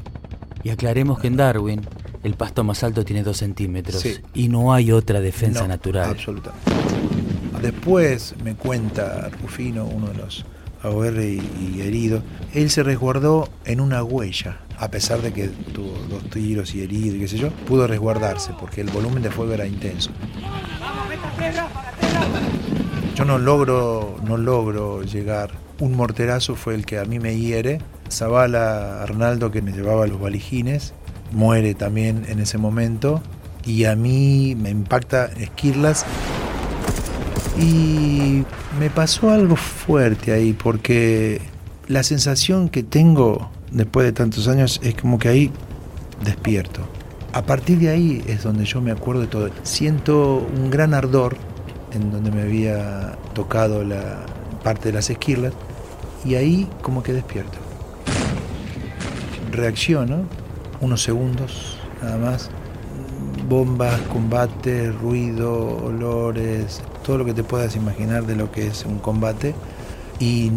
Y 0.64 0.70
aclaremos 0.70 1.20
que 1.20 1.28
en 1.28 1.38
Darwin 1.38 1.82
el 2.24 2.34
pasto 2.36 2.64
más 2.64 2.84
alto 2.84 3.06
tiene 3.06 3.22
2 3.24 3.38
centímetros 3.38 4.02
Sí. 4.02 4.16
y 4.34 4.48
no 4.48 4.74
hay 4.74 4.92
otra 4.92 5.20
defensa 5.22 5.62
No, 5.62 5.68
natural. 5.68 6.10
Absolutamente. 6.10 6.72
Después 7.62 8.36
me 8.44 8.56
cuenta 8.56 9.30
Rufino, 9.42 9.86
uno 9.86 10.08
de 10.08 10.14
los 10.16 10.46
AOR 10.84 11.20
y, 11.22 11.42
y 11.76 11.82
herido, 11.82 12.22
él 12.54 12.70
se 12.70 12.84
resguardó 12.84 13.50
en 13.66 13.80
una 13.82 14.04
huella, 14.04 14.60
a 14.78 14.90
pesar 14.90 15.22
de 15.22 15.34
que 15.34 15.48
tuvo 15.48 15.94
dos 16.10 16.24
tiros 16.30 16.74
y 16.76 16.82
herido 16.84 17.16
y 17.16 17.20
qué 17.20 17.28
sé 17.28 17.38
yo, 17.38 17.50
pudo 17.68 17.88
resguardarse 17.88 18.54
porque 18.60 18.82
el 18.82 18.90
volumen 18.90 19.22
de 19.24 19.32
fuego 19.32 19.54
era 19.54 19.66
intenso. 19.68 20.12
¡Vamos, 20.80 21.06
Yo 23.16 23.24
no 23.24 23.38
logro, 23.38 24.18
no 24.26 24.36
logro 24.36 25.02
llegar. 25.02 25.52
Un 25.80 25.94
morterazo 25.96 26.56
fue 26.56 26.76
el 26.76 26.86
que 26.86 27.00
a 27.00 27.06
mí 27.06 27.18
me 27.18 27.38
hiere. 27.38 27.80
Zavala 28.12 29.02
Arnaldo, 29.02 29.52
que 29.52 29.62
me 29.62 29.72
llevaba 29.72 30.06
los 30.06 30.20
valijines, 30.20 30.94
muere 31.32 31.76
también 31.76 32.26
en 32.28 32.40
ese 32.42 32.58
momento. 32.58 33.22
Y 33.66 33.86
a 33.86 33.96
mí 33.96 34.58
me 34.60 34.70
impacta 34.70 35.28
Esquirlas. 35.28 36.06
Y 37.58 38.44
me 38.78 38.90
pasó 38.90 39.30
algo 39.30 39.56
fuerte 39.56 40.34
ahí, 40.34 40.52
porque 40.52 41.40
la 41.88 42.04
sensación 42.04 42.68
que 42.68 42.84
tengo 42.84 43.50
después 43.72 44.06
de 44.06 44.12
tantos 44.12 44.50
años 44.50 44.82
es 44.84 44.94
como 44.94 45.20
que 45.20 45.30
ahí 45.30 45.52
despierto. 46.26 46.82
A 47.32 47.44
partir 47.44 47.80
de 47.80 47.90
ahí 47.92 48.22
es 48.28 48.44
donde 48.44 48.66
yo 48.66 48.82
me 48.82 48.92
acuerdo 48.92 49.22
de 49.22 49.28
todo. 49.28 49.50
Siento 49.64 50.46
un 50.54 50.70
gran 50.70 50.94
ardor 50.94 51.38
en 51.96 52.12
donde 52.12 52.30
me 52.30 52.42
había 52.42 53.18
tocado 53.34 53.84
la 53.84 54.26
parte 54.64 54.90
de 54.90 54.94
las 54.94 55.10
esquirlas 55.10 55.54
y 56.24 56.36
ahí 56.36 56.70
como 56.82 57.02
que 57.02 57.14
despierto. 57.14 57.58
Reacciono 59.52 60.24
unos 60.82 61.02
segundos 61.02 61.80
nada 62.02 62.18
más. 62.18 62.50
Bombas, 63.48 64.02
combate, 64.12 64.92
ruido, 64.92 65.78
olores, 65.86 66.82
todo 67.06 67.20
lo 67.20 67.26
que 67.26 67.34
te 67.34 67.44
puedas 67.44 67.76
imaginar 67.76 68.26
de 68.26 68.36
lo 68.36 68.52
que 68.52 68.68
es 68.68 68.86
un 68.86 69.00
combate. 69.00 69.54
Y 70.20 70.52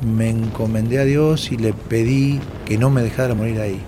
me 0.00 0.30
encomendé 0.30 0.98
a 0.98 1.04
Dios 1.04 1.52
y 1.52 1.58
le 1.58 1.72
pedí 1.72 2.40
que 2.64 2.78
no 2.78 2.90
me 2.90 3.02
dejara 3.02 3.34
morir 3.34 3.60
ahí. 3.60 3.82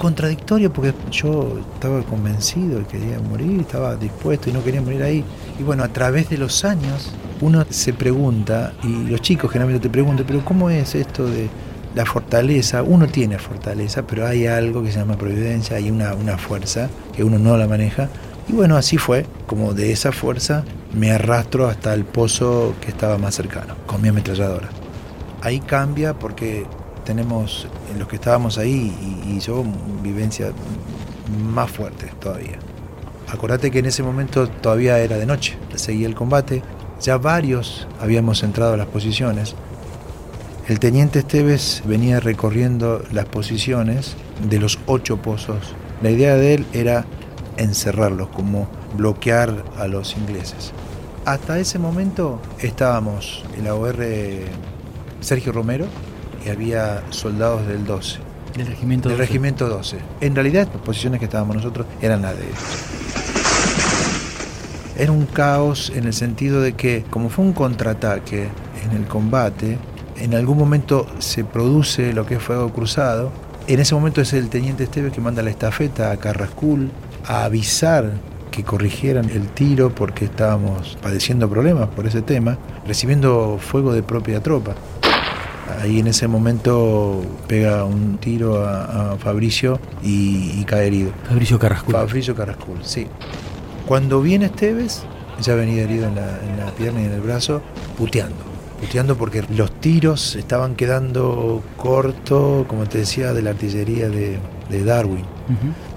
Contradictorio 0.00 0.72
porque 0.72 0.94
yo 1.10 1.58
estaba 1.74 2.02
convencido 2.04 2.78
que 2.88 2.96
quería 2.96 3.20
morir, 3.20 3.60
estaba 3.60 3.96
dispuesto 3.96 4.48
y 4.48 4.52
no 4.54 4.64
quería 4.64 4.80
morir 4.80 5.02
ahí. 5.02 5.22
Y 5.58 5.62
bueno, 5.62 5.84
a 5.84 5.88
través 5.88 6.30
de 6.30 6.38
los 6.38 6.64
años 6.64 7.12
uno 7.42 7.66
se 7.68 7.92
pregunta, 7.92 8.72
y 8.82 9.10
los 9.10 9.20
chicos 9.20 9.50
generalmente 9.50 9.88
te 9.88 9.92
preguntan, 9.92 10.24
pero 10.26 10.42
¿cómo 10.42 10.70
es 10.70 10.94
esto 10.94 11.26
de 11.26 11.50
la 11.94 12.06
fortaleza? 12.06 12.82
Uno 12.82 13.08
tiene 13.08 13.38
fortaleza, 13.38 14.06
pero 14.06 14.26
hay 14.26 14.46
algo 14.46 14.82
que 14.82 14.90
se 14.90 15.00
llama 15.00 15.18
providencia, 15.18 15.76
hay 15.76 15.90
una, 15.90 16.14
una 16.14 16.38
fuerza 16.38 16.88
que 17.14 17.22
uno 17.22 17.38
no 17.38 17.58
la 17.58 17.68
maneja. 17.68 18.08
Y 18.48 18.54
bueno, 18.54 18.78
así 18.78 18.96
fue, 18.96 19.26
como 19.46 19.74
de 19.74 19.92
esa 19.92 20.12
fuerza 20.12 20.64
me 20.94 21.10
arrastro 21.12 21.68
hasta 21.68 21.92
el 21.92 22.06
pozo 22.06 22.74
que 22.80 22.88
estaba 22.88 23.18
más 23.18 23.34
cercano, 23.34 23.74
con 23.84 24.00
mi 24.00 24.08
ametralladora. 24.08 24.70
Ahí 25.42 25.60
cambia 25.60 26.14
porque 26.14 26.64
tenemos 27.10 27.66
en 27.90 27.98
los 27.98 28.06
que 28.06 28.14
estábamos 28.14 28.56
ahí 28.56 28.94
y, 29.26 29.32
y 29.32 29.40
yo 29.40 29.64
vivencia 30.00 30.52
más 31.52 31.68
fuerte 31.68 32.12
todavía. 32.20 32.60
Acordate 33.26 33.72
que 33.72 33.80
en 33.80 33.86
ese 33.86 34.04
momento 34.04 34.48
todavía 34.48 34.96
era 35.00 35.16
de 35.16 35.26
noche, 35.26 35.58
seguía 35.74 36.06
el 36.06 36.14
combate, 36.14 36.62
ya 37.00 37.18
varios 37.18 37.88
habíamos 38.00 38.44
entrado 38.44 38.74
a 38.74 38.76
las 38.76 38.86
posiciones. 38.86 39.56
El 40.68 40.78
teniente 40.78 41.18
Esteves 41.18 41.82
venía 41.84 42.20
recorriendo 42.20 43.02
las 43.10 43.24
posiciones 43.24 44.14
de 44.48 44.60
los 44.60 44.78
ocho 44.86 45.16
pozos 45.16 45.74
La 46.02 46.10
idea 46.10 46.36
de 46.36 46.54
él 46.54 46.66
era 46.72 47.06
encerrarlos, 47.56 48.28
como 48.28 48.68
bloquear 48.96 49.64
a 49.76 49.88
los 49.88 50.16
ingleses. 50.16 50.72
Hasta 51.24 51.58
ese 51.58 51.80
momento 51.80 52.40
estábamos 52.60 53.44
en 53.58 53.64
la 53.64 53.74
OR 53.74 53.98
Sergio 55.20 55.50
Romero 55.50 55.86
y 56.44 56.48
había 56.48 57.02
soldados 57.10 57.66
del 57.66 57.84
12. 57.84 58.18
Del 58.56 58.66
regimiento 58.66 59.08
Del 59.08 59.18
12. 59.18 59.28
regimiento 59.28 59.68
12. 59.68 59.98
En 60.20 60.34
realidad, 60.34 60.68
las 60.72 60.82
posiciones 60.82 61.18
que 61.18 61.26
estábamos 61.26 61.56
nosotros 61.56 61.86
eran 62.00 62.22
las 62.22 62.36
de 62.36 62.44
ellos. 62.44 62.58
Era 64.96 65.12
un 65.12 65.26
caos 65.26 65.92
en 65.94 66.04
el 66.04 66.12
sentido 66.12 66.60
de 66.60 66.74
que, 66.74 67.04
como 67.08 67.30
fue 67.30 67.44
un 67.44 67.52
contraataque 67.52 68.48
en 68.84 68.96
el 68.96 69.06
combate, 69.06 69.78
en 70.18 70.34
algún 70.34 70.58
momento 70.58 71.06
se 71.18 71.44
produce 71.44 72.12
lo 72.12 72.26
que 72.26 72.34
es 72.34 72.42
fuego 72.42 72.70
cruzado. 72.72 73.32
En 73.66 73.80
ese 73.80 73.94
momento 73.94 74.20
es 74.20 74.32
el 74.32 74.50
teniente 74.50 74.84
Esteves 74.84 75.12
que 75.12 75.20
manda 75.20 75.42
la 75.42 75.50
estafeta 75.50 76.10
a 76.10 76.16
Carrascul 76.18 76.90
a 77.26 77.44
avisar 77.44 78.12
que 78.50 78.64
corrigieran 78.64 79.30
el 79.30 79.48
tiro 79.48 79.94
porque 79.94 80.26
estábamos 80.26 80.98
padeciendo 81.00 81.48
problemas 81.48 81.88
por 81.88 82.06
ese 82.06 82.20
tema, 82.20 82.58
recibiendo 82.86 83.58
fuego 83.58 83.92
de 83.92 84.02
propia 84.02 84.42
tropa. 84.42 84.74
Ahí 85.80 86.00
en 86.00 86.06
ese 86.06 86.28
momento 86.28 87.22
pega 87.46 87.84
un 87.84 88.18
tiro 88.18 88.64
a, 88.64 89.12
a 89.12 89.16
Fabricio 89.16 89.80
y, 90.02 90.60
y 90.60 90.64
cae 90.64 90.86
herido. 90.86 91.12
Fabricio 91.28 91.58
Carrascul. 91.58 91.94
Fabricio 91.94 92.34
Carrascul, 92.34 92.78
sí. 92.82 93.06
Cuando 93.86 94.20
viene 94.22 94.46
Esteves, 94.46 95.04
ya 95.40 95.54
venía 95.54 95.82
herido 95.82 96.06
en 96.06 96.14
la, 96.14 96.38
en 96.48 96.56
la 96.58 96.70
pierna 96.72 97.02
y 97.02 97.04
en 97.06 97.12
el 97.12 97.20
brazo, 97.20 97.62
puteando. 97.96 98.36
Puteando 98.80 99.16
porque 99.16 99.44
los 99.54 99.70
tiros 99.80 100.36
estaban 100.36 100.74
quedando 100.74 101.62
cortos, 101.76 102.66
como 102.66 102.86
te 102.86 102.98
decía, 102.98 103.32
de 103.34 103.42
la 103.42 103.50
artillería 103.50 104.08
de, 104.08 104.38
de 104.70 104.84
Darwin. 104.84 105.24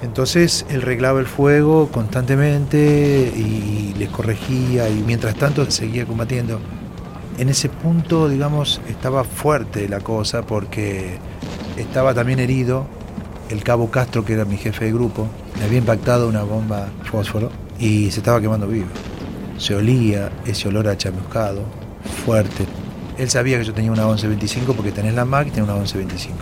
Entonces 0.01 0.65
él 0.69 0.81
reglaba 0.81 1.19
el 1.19 1.27
fuego 1.27 1.89
constantemente 1.91 3.31
y 3.35 3.93
les 3.97 4.09
corregía 4.09 4.89
y 4.89 5.03
mientras 5.05 5.35
tanto 5.35 5.69
seguía 5.69 6.05
combatiendo. 6.05 6.59
En 7.37 7.49
ese 7.49 7.67
punto, 7.67 8.29
digamos, 8.29 8.79
estaba 8.87 9.23
fuerte 9.23 9.89
la 9.89 10.01
cosa 10.01 10.43
porque 10.43 11.17
estaba 11.77 12.13
también 12.13 12.39
herido 12.39 12.85
el 13.49 13.63
cabo 13.63 13.89
Castro, 13.89 14.23
que 14.23 14.33
era 14.33 14.45
mi 14.45 14.57
jefe 14.57 14.85
de 14.85 14.93
grupo. 14.93 15.27
Le 15.57 15.65
había 15.65 15.79
impactado 15.79 16.27
una 16.27 16.43
bomba 16.43 16.87
fósforo 17.03 17.49
y 17.79 18.11
se 18.11 18.19
estaba 18.19 18.39
quemando 18.39 18.67
vivo. 18.67 18.87
Se 19.57 19.75
olía 19.75 20.31
ese 20.45 20.67
olor 20.67 20.87
a 20.87 20.97
chamuscado, 20.97 21.63
fuerte. 22.25 22.65
Él 23.17 23.29
sabía 23.29 23.57
que 23.57 23.65
yo 23.65 23.73
tenía 23.73 23.91
una 23.91 24.05
1125 24.05 24.73
porque 24.73 24.91
tenés 24.91 25.13
la 25.15 25.25
MAC 25.25 25.47
y 25.47 25.49
tenía 25.51 25.65
una 25.65 25.73
1125. 25.73 26.37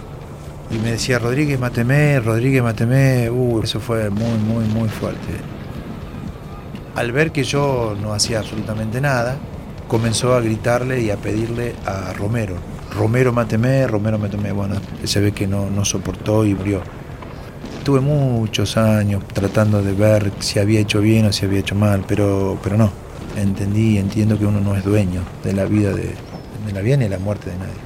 Y 0.71 0.77
me 0.77 0.91
decía, 0.91 1.19
Rodríguez, 1.19 1.59
máteme, 1.59 2.19
Rodríguez, 2.19 2.63
máteme. 2.63 3.29
Uh, 3.29 3.61
eso 3.61 3.79
fue 3.79 4.09
muy, 4.09 4.37
muy, 4.37 4.65
muy 4.65 4.89
fuerte. 4.89 5.33
Al 6.95 7.11
ver 7.11 7.31
que 7.31 7.43
yo 7.43 7.95
no 8.01 8.13
hacía 8.13 8.39
absolutamente 8.39 9.01
nada, 9.01 9.37
comenzó 9.91 10.33
a 10.35 10.39
gritarle 10.39 11.01
y 11.01 11.11
a 11.11 11.17
pedirle 11.17 11.75
a 11.85 12.13
Romero. 12.13 12.55
Romero, 12.95 13.33
máteme, 13.33 13.85
Romero, 13.87 14.17
máteme. 14.17 14.53
Bueno, 14.53 14.75
se 15.03 15.19
ve 15.19 15.33
que 15.33 15.47
no, 15.47 15.69
no 15.69 15.83
soportó 15.83 16.45
y 16.45 16.55
murió. 16.55 16.81
Tuve 17.83 17.99
muchos 17.99 18.77
años 18.77 19.21
tratando 19.33 19.83
de 19.83 19.91
ver 19.91 20.31
si 20.39 20.59
había 20.59 20.79
hecho 20.79 21.01
bien 21.01 21.25
o 21.25 21.33
si 21.33 21.45
había 21.45 21.59
hecho 21.59 21.75
mal, 21.75 22.05
pero, 22.07 22.57
pero 22.63 22.77
no. 22.77 22.89
Entendí 23.35 23.95
y 23.95 23.97
entiendo 23.97 24.39
que 24.39 24.45
uno 24.45 24.61
no 24.61 24.77
es 24.77 24.85
dueño 24.85 25.23
de 25.43 25.51
la 25.51 25.65
vida 25.65 25.91
de, 25.91 26.15
de 26.65 26.71
la 26.73 26.79
vida 26.79 26.95
ni 26.95 27.03
de 27.03 27.09
la 27.09 27.19
muerte 27.19 27.49
de 27.49 27.57
nadie. 27.57 27.81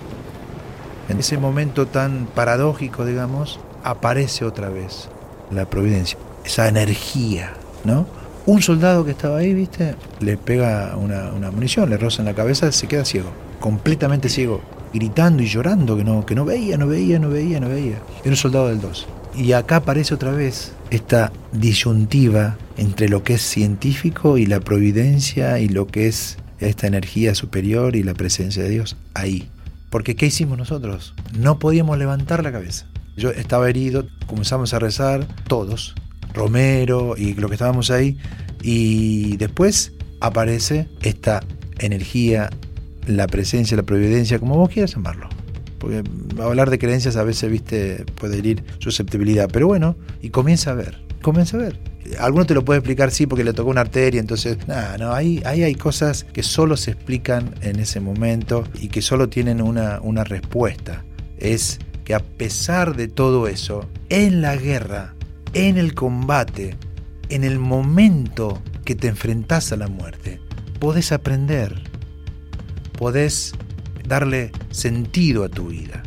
En 1.09 1.17
ese 1.17 1.39
momento 1.39 1.87
tan 1.87 2.27
paradójico, 2.27 3.03
digamos, 3.03 3.59
aparece 3.83 4.45
otra 4.45 4.69
vez 4.69 5.09
la 5.49 5.67
providencia, 5.67 6.19
esa 6.45 6.67
energía, 6.67 7.53
¿no? 7.83 8.05
Un 8.47 8.61
soldado 8.61 9.03
que 9.03 9.11
estaba 9.11 9.37
ahí, 9.37 9.55
¿viste? 9.55 9.95
Le 10.19 10.37
pega 10.37 10.95
una, 10.97 11.31
munición, 11.51 11.89
le 11.89 11.97
roza 11.97 12.21
en 12.21 12.27
la 12.27 12.35
cabeza, 12.35 12.71
se 12.71 12.87
queda 12.87 13.03
ciego, 13.03 13.31
completamente 13.59 14.29
ciego, 14.29 14.61
gritando 14.93 15.41
y 15.41 15.47
llorando 15.47 15.97
que 15.97 16.03
no, 16.03 16.25
que 16.25 16.35
no 16.35 16.45
veía, 16.45 16.77
no 16.77 16.87
veía, 16.87 17.17
no 17.17 17.29
veía, 17.29 17.59
no 17.59 17.69
veía. 17.69 17.99
Era 18.21 18.29
un 18.29 18.35
soldado 18.35 18.67
del 18.67 18.81
2. 18.81 19.07
Y 19.35 19.53
acá 19.53 19.77
aparece 19.77 20.13
otra 20.13 20.31
vez 20.31 20.73
esta 20.91 21.31
disyuntiva 21.53 22.55
entre 22.77 23.09
lo 23.09 23.23
que 23.23 23.33
es 23.33 23.41
científico 23.41 24.37
y 24.37 24.45
la 24.45 24.59
providencia 24.59 25.59
y 25.59 25.67
lo 25.67 25.87
que 25.87 26.07
es 26.07 26.37
esta 26.59 26.85
energía 26.85 27.33
superior 27.33 27.95
y 27.95 28.03
la 28.03 28.13
presencia 28.13 28.61
de 28.61 28.69
Dios 28.69 28.95
ahí. 29.15 29.49
Porque 29.89 30.15
¿qué 30.15 30.27
hicimos 30.27 30.57
nosotros? 30.57 31.15
No 31.37 31.57
podíamos 31.57 31.97
levantar 31.97 32.43
la 32.43 32.51
cabeza. 32.51 32.85
Yo 33.17 33.31
estaba 33.31 33.69
herido, 33.69 34.05
comenzamos 34.27 34.73
a 34.73 34.79
rezar 34.79 35.25
todos, 35.47 35.95
Romero 36.35 37.15
y 37.17 37.33
lo 37.33 37.47
que 37.47 37.55
estábamos 37.55 37.89
ahí, 37.89 38.17
y 38.61 39.37
después 39.37 39.93
aparece 40.19 40.87
esta 41.01 41.43
energía, 41.79 42.49
la 43.07 43.27
presencia, 43.27 43.77
la 43.77 43.83
providencia, 43.83 44.39
como 44.39 44.57
vos 44.57 44.69
quieras 44.69 44.93
llamarlo. 44.93 45.29
Porque 45.79 46.03
hablar 46.41 46.69
de 46.69 46.79
creencias 46.79 47.15
a 47.15 47.23
veces, 47.23 47.51
viste, 47.51 48.05
puede 48.15 48.37
herir 48.37 48.63
susceptibilidad, 48.79 49.49
pero 49.51 49.67
bueno, 49.67 49.95
y 50.21 50.29
comienza 50.29 50.71
a 50.71 50.73
ver, 50.73 51.01
comienza 51.21 51.57
a 51.57 51.61
ver. 51.61 51.79
Alguno 52.19 52.45
te 52.45 52.53
lo 52.53 52.63
puede 52.63 52.79
explicar, 52.79 53.11
sí, 53.11 53.25
porque 53.25 53.43
le 53.43 53.53
tocó 53.53 53.71
una 53.71 53.81
arteria, 53.81 54.19
entonces, 54.19 54.57
nada, 54.67 54.97
no, 54.97 55.13
ahí, 55.13 55.41
ahí 55.45 55.63
hay 55.63 55.75
cosas 55.75 56.23
que 56.23 56.43
solo 56.43 56.77
se 56.77 56.91
explican 56.91 57.55
en 57.61 57.79
ese 57.79 57.99
momento 57.99 58.63
y 58.79 58.89
que 58.89 59.01
solo 59.01 59.27
tienen 59.29 59.61
una, 59.61 59.99
una 60.01 60.23
respuesta. 60.23 61.03
Es 61.37 61.79
que 62.03 62.13
a 62.13 62.19
pesar 62.19 62.95
de 62.95 63.07
todo 63.07 63.47
eso, 63.47 63.89
en 64.09 64.41
la 64.41 64.55
guerra, 64.55 65.15
en 65.55 65.77
el 65.77 65.95
combate, 65.95 66.75
en 67.29 67.45
el 67.45 67.59
momento 67.59 68.61
que 68.83 68.93
te 68.93 69.07
enfrentás 69.07 69.71
a 69.71 69.77
la 69.77 69.87
muerte, 69.87 70.41
podés 70.79 71.13
aprender, 71.13 71.81
podés 72.99 73.53
darle 74.05 74.51
sentido 74.69 75.45
a 75.45 75.49
tu 75.49 75.69
vida. 75.69 76.03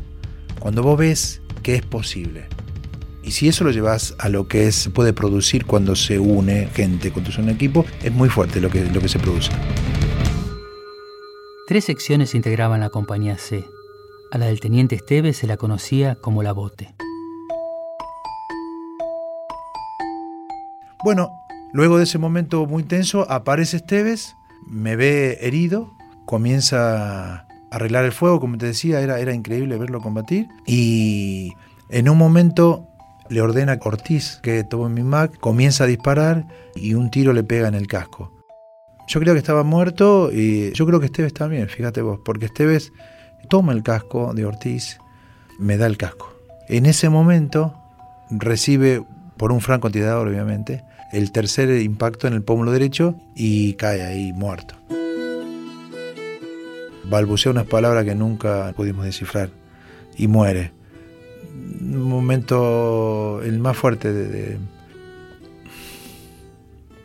Cuando 0.60 0.82
vos 0.82 0.98
ves 0.98 1.40
que 1.62 1.74
es 1.74 1.82
posible. 1.82 2.46
Y 3.24 3.30
si 3.30 3.48
eso 3.48 3.64
lo 3.64 3.70
llevas 3.70 4.14
a 4.18 4.28
lo 4.28 4.48
que 4.48 4.66
es, 4.68 4.90
puede 4.94 5.14
producir 5.14 5.64
cuando 5.64 5.96
se 5.96 6.18
une 6.18 6.68
gente, 6.74 7.10
cuando 7.10 7.32
se 7.32 7.40
equipo, 7.50 7.86
es 8.02 8.12
muy 8.12 8.28
fuerte 8.28 8.60
lo 8.60 8.68
que, 8.68 8.84
lo 8.84 9.00
que 9.00 9.08
se 9.08 9.18
produce. 9.18 9.50
Tres 11.66 11.84
secciones 11.84 12.34
integraban 12.34 12.80
la 12.80 12.90
compañía 12.90 13.38
C. 13.38 13.64
A 14.30 14.36
la 14.36 14.46
del 14.46 14.60
teniente 14.60 14.94
Esteves 14.94 15.38
se 15.38 15.46
la 15.46 15.56
conocía 15.56 16.16
como 16.16 16.42
la 16.42 16.52
bote. 16.52 16.94
Bueno, 21.08 21.42
luego 21.72 21.96
de 21.96 22.04
ese 22.04 22.18
momento 22.18 22.66
muy 22.66 22.82
tenso, 22.82 23.24
aparece 23.30 23.78
Esteves, 23.78 24.36
me 24.66 24.94
ve 24.94 25.38
herido, 25.40 25.94
comienza 26.26 27.32
a 27.32 27.46
arreglar 27.70 28.04
el 28.04 28.12
fuego, 28.12 28.40
como 28.40 28.58
te 28.58 28.66
decía, 28.66 29.00
era, 29.00 29.18
era 29.18 29.32
increíble 29.32 29.78
verlo 29.78 30.02
combatir. 30.02 30.48
Y 30.66 31.54
en 31.88 32.10
un 32.10 32.18
momento 32.18 32.86
le 33.30 33.40
ordena 33.40 33.72
a 33.72 33.78
Ortiz 33.82 34.38
que 34.42 34.64
tome 34.64 34.90
mi 34.90 35.02
Mac, 35.02 35.38
comienza 35.38 35.84
a 35.84 35.86
disparar 35.86 36.46
y 36.76 36.92
un 36.92 37.10
tiro 37.10 37.32
le 37.32 37.42
pega 37.42 37.68
en 37.68 37.74
el 37.74 37.86
casco. 37.86 38.30
Yo 39.06 39.18
creo 39.18 39.32
que 39.32 39.40
estaba 39.40 39.62
muerto 39.62 40.30
y 40.30 40.74
yo 40.74 40.84
creo 40.84 41.00
que 41.00 41.06
Esteves 41.06 41.32
también, 41.32 41.70
fíjate 41.70 42.02
vos, 42.02 42.20
porque 42.22 42.44
Esteves 42.44 42.92
toma 43.48 43.72
el 43.72 43.82
casco 43.82 44.34
de 44.34 44.44
Ortiz, 44.44 44.98
me 45.58 45.78
da 45.78 45.86
el 45.86 45.96
casco. 45.96 46.34
En 46.68 46.84
ese 46.84 47.08
momento 47.08 47.72
recibe, 48.28 49.02
por 49.38 49.52
un 49.52 49.62
francotirador 49.62 50.28
obviamente, 50.28 50.84
el 51.12 51.32
tercer 51.32 51.70
impacto 51.80 52.26
en 52.26 52.34
el 52.34 52.42
pómulo 52.42 52.72
derecho 52.72 53.14
y 53.34 53.74
cae 53.74 54.02
ahí 54.02 54.32
muerto. 54.32 54.74
Balbucea 57.04 57.52
unas 57.52 57.66
palabras 57.66 58.04
que 58.04 58.14
nunca 58.14 58.72
pudimos 58.76 59.06
descifrar 59.06 59.50
y 60.16 60.28
muere. 60.28 60.72
Un 61.80 62.02
momento, 62.02 63.40
el 63.42 63.58
más 63.58 63.76
fuerte 63.76 64.12
de, 64.12 64.28
de... 64.28 64.58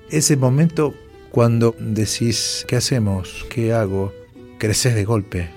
Ese 0.09 0.35
momento 0.35 0.93
cuando 1.31 1.75
decís, 1.79 2.65
¿qué 2.67 2.75
hacemos? 2.75 3.45
¿Qué 3.49 3.73
hago? 3.73 4.13
Creces 4.59 4.93
de 4.93 5.05
golpe, 5.05 5.49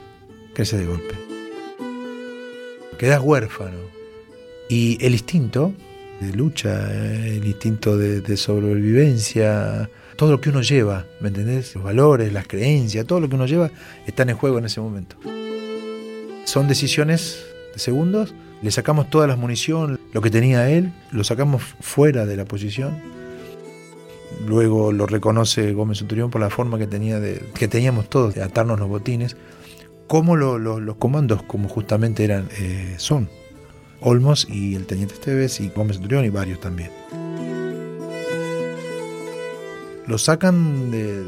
creces 0.54 0.80
de 0.80 0.86
golpe. 0.86 1.14
Quedas 2.98 3.20
huérfano. 3.22 3.78
Y 4.68 5.04
el 5.04 5.12
instinto 5.12 5.74
de 6.20 6.32
lucha, 6.32 6.92
el 6.92 7.44
instinto 7.44 7.96
de, 7.96 8.36
sobrevivencia, 8.36 9.90
todo 10.16 10.32
lo 10.32 10.40
que 10.40 10.50
uno 10.50 10.62
lleva, 10.62 11.04
¿me 11.20 11.28
entendés? 11.28 11.74
Los 11.74 11.84
valores, 11.84 12.32
las 12.32 12.46
creencias, 12.46 13.06
todo 13.06 13.20
lo 13.20 13.28
que 13.28 13.34
uno 13.34 13.46
lleva 13.46 13.70
están 14.06 14.30
en 14.30 14.36
juego 14.36 14.58
en 14.58 14.64
ese 14.64 14.80
momento. 14.80 15.16
Son 16.44 16.68
decisiones 16.68 17.44
de 17.72 17.78
segundos, 17.78 18.34
le 18.62 18.70
sacamos 18.70 19.10
toda 19.10 19.26
la 19.26 19.36
munición, 19.36 20.00
lo 20.12 20.22
que 20.22 20.30
tenía 20.30 20.70
él, 20.70 20.92
lo 21.10 21.24
sacamos 21.24 21.62
fuera 21.80 22.24
de 22.24 22.36
la 22.36 22.44
posición. 22.44 22.96
Luego 24.46 24.92
lo 24.92 25.06
reconoce 25.06 25.72
Gómez 25.72 25.98
Centurión 25.98 26.30
por 26.30 26.40
la 26.40 26.50
forma 26.50 26.78
que, 26.78 26.86
tenía 26.86 27.20
de, 27.20 27.42
que 27.54 27.68
teníamos 27.68 28.08
todos 28.08 28.34
de 28.34 28.42
atarnos 28.42 28.78
los 28.78 28.88
botines, 28.88 29.36
como 30.06 30.36
lo, 30.36 30.58
los 30.58 30.96
comandos 30.96 31.42
como 31.42 31.68
justamente 31.68 32.24
eran, 32.24 32.48
eh, 32.58 32.94
son. 32.98 33.28
Olmos 34.00 34.46
y 34.50 34.74
el 34.74 34.86
teniente 34.86 35.14
Esteves 35.14 35.60
y 35.60 35.68
Gómez 35.68 35.96
Centurión 35.96 36.24
y 36.24 36.30
varios 36.30 36.60
también. 36.60 36.90
Lo 40.06 40.18
sacan 40.18 40.90
de, 40.90 41.24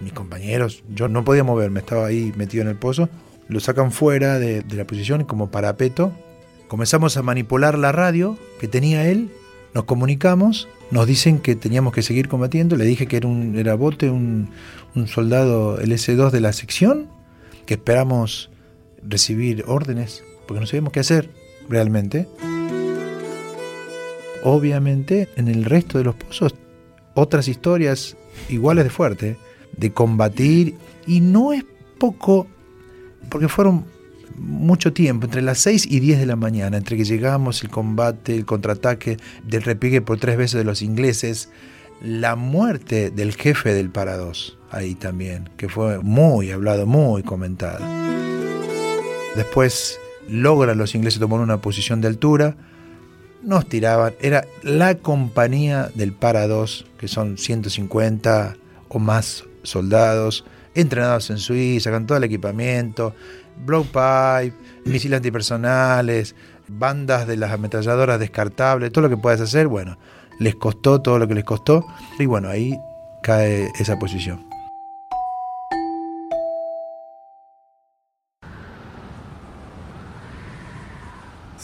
mis 0.00 0.12
compañeros, 0.12 0.84
yo 0.88 1.08
no 1.08 1.24
podía 1.24 1.42
moverme, 1.42 1.80
estaba 1.80 2.06
ahí 2.06 2.32
metido 2.36 2.62
en 2.62 2.68
el 2.68 2.76
pozo, 2.76 3.08
lo 3.48 3.60
sacan 3.60 3.90
fuera 3.90 4.38
de, 4.38 4.64
la 4.70 4.86
posición 4.86 5.24
como 5.24 5.50
parapeto. 5.50 6.12
Comenzamos 6.68 7.16
a 7.16 7.22
manipular 7.22 7.76
la 7.78 7.92
radio 7.92 8.38
que 8.60 8.68
tenía 8.68 9.08
él, 9.08 9.30
nos 9.74 9.84
comunicamos, 9.84 10.68
nos 10.90 11.06
dicen 11.06 11.40
que 11.40 11.56
teníamos 11.56 11.92
que 11.92 12.02
seguir 12.02 12.28
combatiendo, 12.28 12.76
le 12.76 12.84
dije 12.84 13.06
que 13.06 13.16
era, 13.16 13.26
un, 13.26 13.60
Bote, 13.78 14.10
un, 14.10 14.50
un 14.94 15.08
soldado 15.08 15.78
LS2 15.78 16.30
de 16.30 16.40
la 16.40 16.52
sección, 16.52 17.08
que 17.66 17.74
esperamos 17.74 18.50
recibir 19.02 19.64
órdenes, 19.66 20.22
porque 20.46 20.60
no 20.60 20.66
sabíamos 20.66 20.92
qué 20.92 21.00
hacer 21.00 21.43
realmente. 21.68 22.28
Obviamente, 24.42 25.28
en 25.36 25.48
el 25.48 25.64
resto 25.64 25.98
de 25.98 26.04
los 26.04 26.14
pozos, 26.14 26.54
otras 27.14 27.48
historias 27.48 28.16
iguales 28.48 28.84
de 28.84 28.90
fuerte, 28.90 29.36
de 29.76 29.92
combatir, 29.92 30.76
y 31.06 31.20
no 31.20 31.52
es 31.52 31.64
poco, 31.98 32.46
porque 33.30 33.48
fueron 33.48 33.84
mucho 34.36 34.92
tiempo, 34.92 35.26
entre 35.26 35.42
las 35.42 35.58
6 35.58 35.86
y 35.90 36.00
10 36.00 36.18
de 36.18 36.26
la 36.26 36.36
mañana, 36.36 36.76
entre 36.76 36.96
que 36.96 37.04
llegamos, 37.04 37.62
el 37.62 37.70
combate, 37.70 38.34
el 38.34 38.44
contraataque, 38.44 39.16
del 39.44 39.62
repique 39.62 40.02
por 40.02 40.18
tres 40.18 40.36
veces 40.36 40.58
de 40.58 40.64
los 40.64 40.82
ingleses, 40.82 41.50
la 42.02 42.36
muerte 42.36 43.10
del 43.10 43.34
jefe 43.34 43.72
del 43.72 43.90
Parados, 43.90 44.58
ahí 44.70 44.94
también, 44.94 45.48
que 45.56 45.68
fue 45.68 46.00
muy 46.00 46.50
hablado, 46.50 46.86
muy 46.86 47.22
comentado. 47.22 47.84
Después 49.36 49.98
logran 50.28 50.78
los 50.78 50.94
ingleses 50.94 51.20
tomar 51.20 51.40
una 51.40 51.60
posición 51.60 52.00
de 52.00 52.08
altura, 52.08 52.56
nos 53.42 53.68
tiraban, 53.68 54.14
era 54.20 54.46
la 54.62 54.96
compañía 54.96 55.90
del 55.94 56.12
Parados, 56.12 56.86
que 56.98 57.08
son 57.08 57.36
150 57.36 58.56
o 58.88 58.98
más 58.98 59.44
soldados, 59.62 60.44
entrenados 60.74 61.30
en 61.30 61.38
Suiza, 61.38 61.90
con 61.90 62.06
todo 62.06 62.18
el 62.18 62.24
equipamiento, 62.24 63.14
blowpipe, 63.64 64.54
misiles 64.84 65.18
antipersonales, 65.18 66.34
bandas 66.68 67.26
de 67.26 67.36
las 67.36 67.52
ametralladoras 67.52 68.18
descartables, 68.18 68.92
todo 68.92 69.02
lo 69.02 69.10
que 69.10 69.16
puedas 69.16 69.40
hacer, 69.40 69.68
bueno, 69.68 69.98
les 70.38 70.54
costó 70.54 71.00
todo 71.00 71.18
lo 71.18 71.28
que 71.28 71.34
les 71.34 71.44
costó 71.44 71.86
y 72.18 72.26
bueno, 72.26 72.48
ahí 72.48 72.76
cae 73.22 73.68
esa 73.78 73.98
posición. 73.98 74.53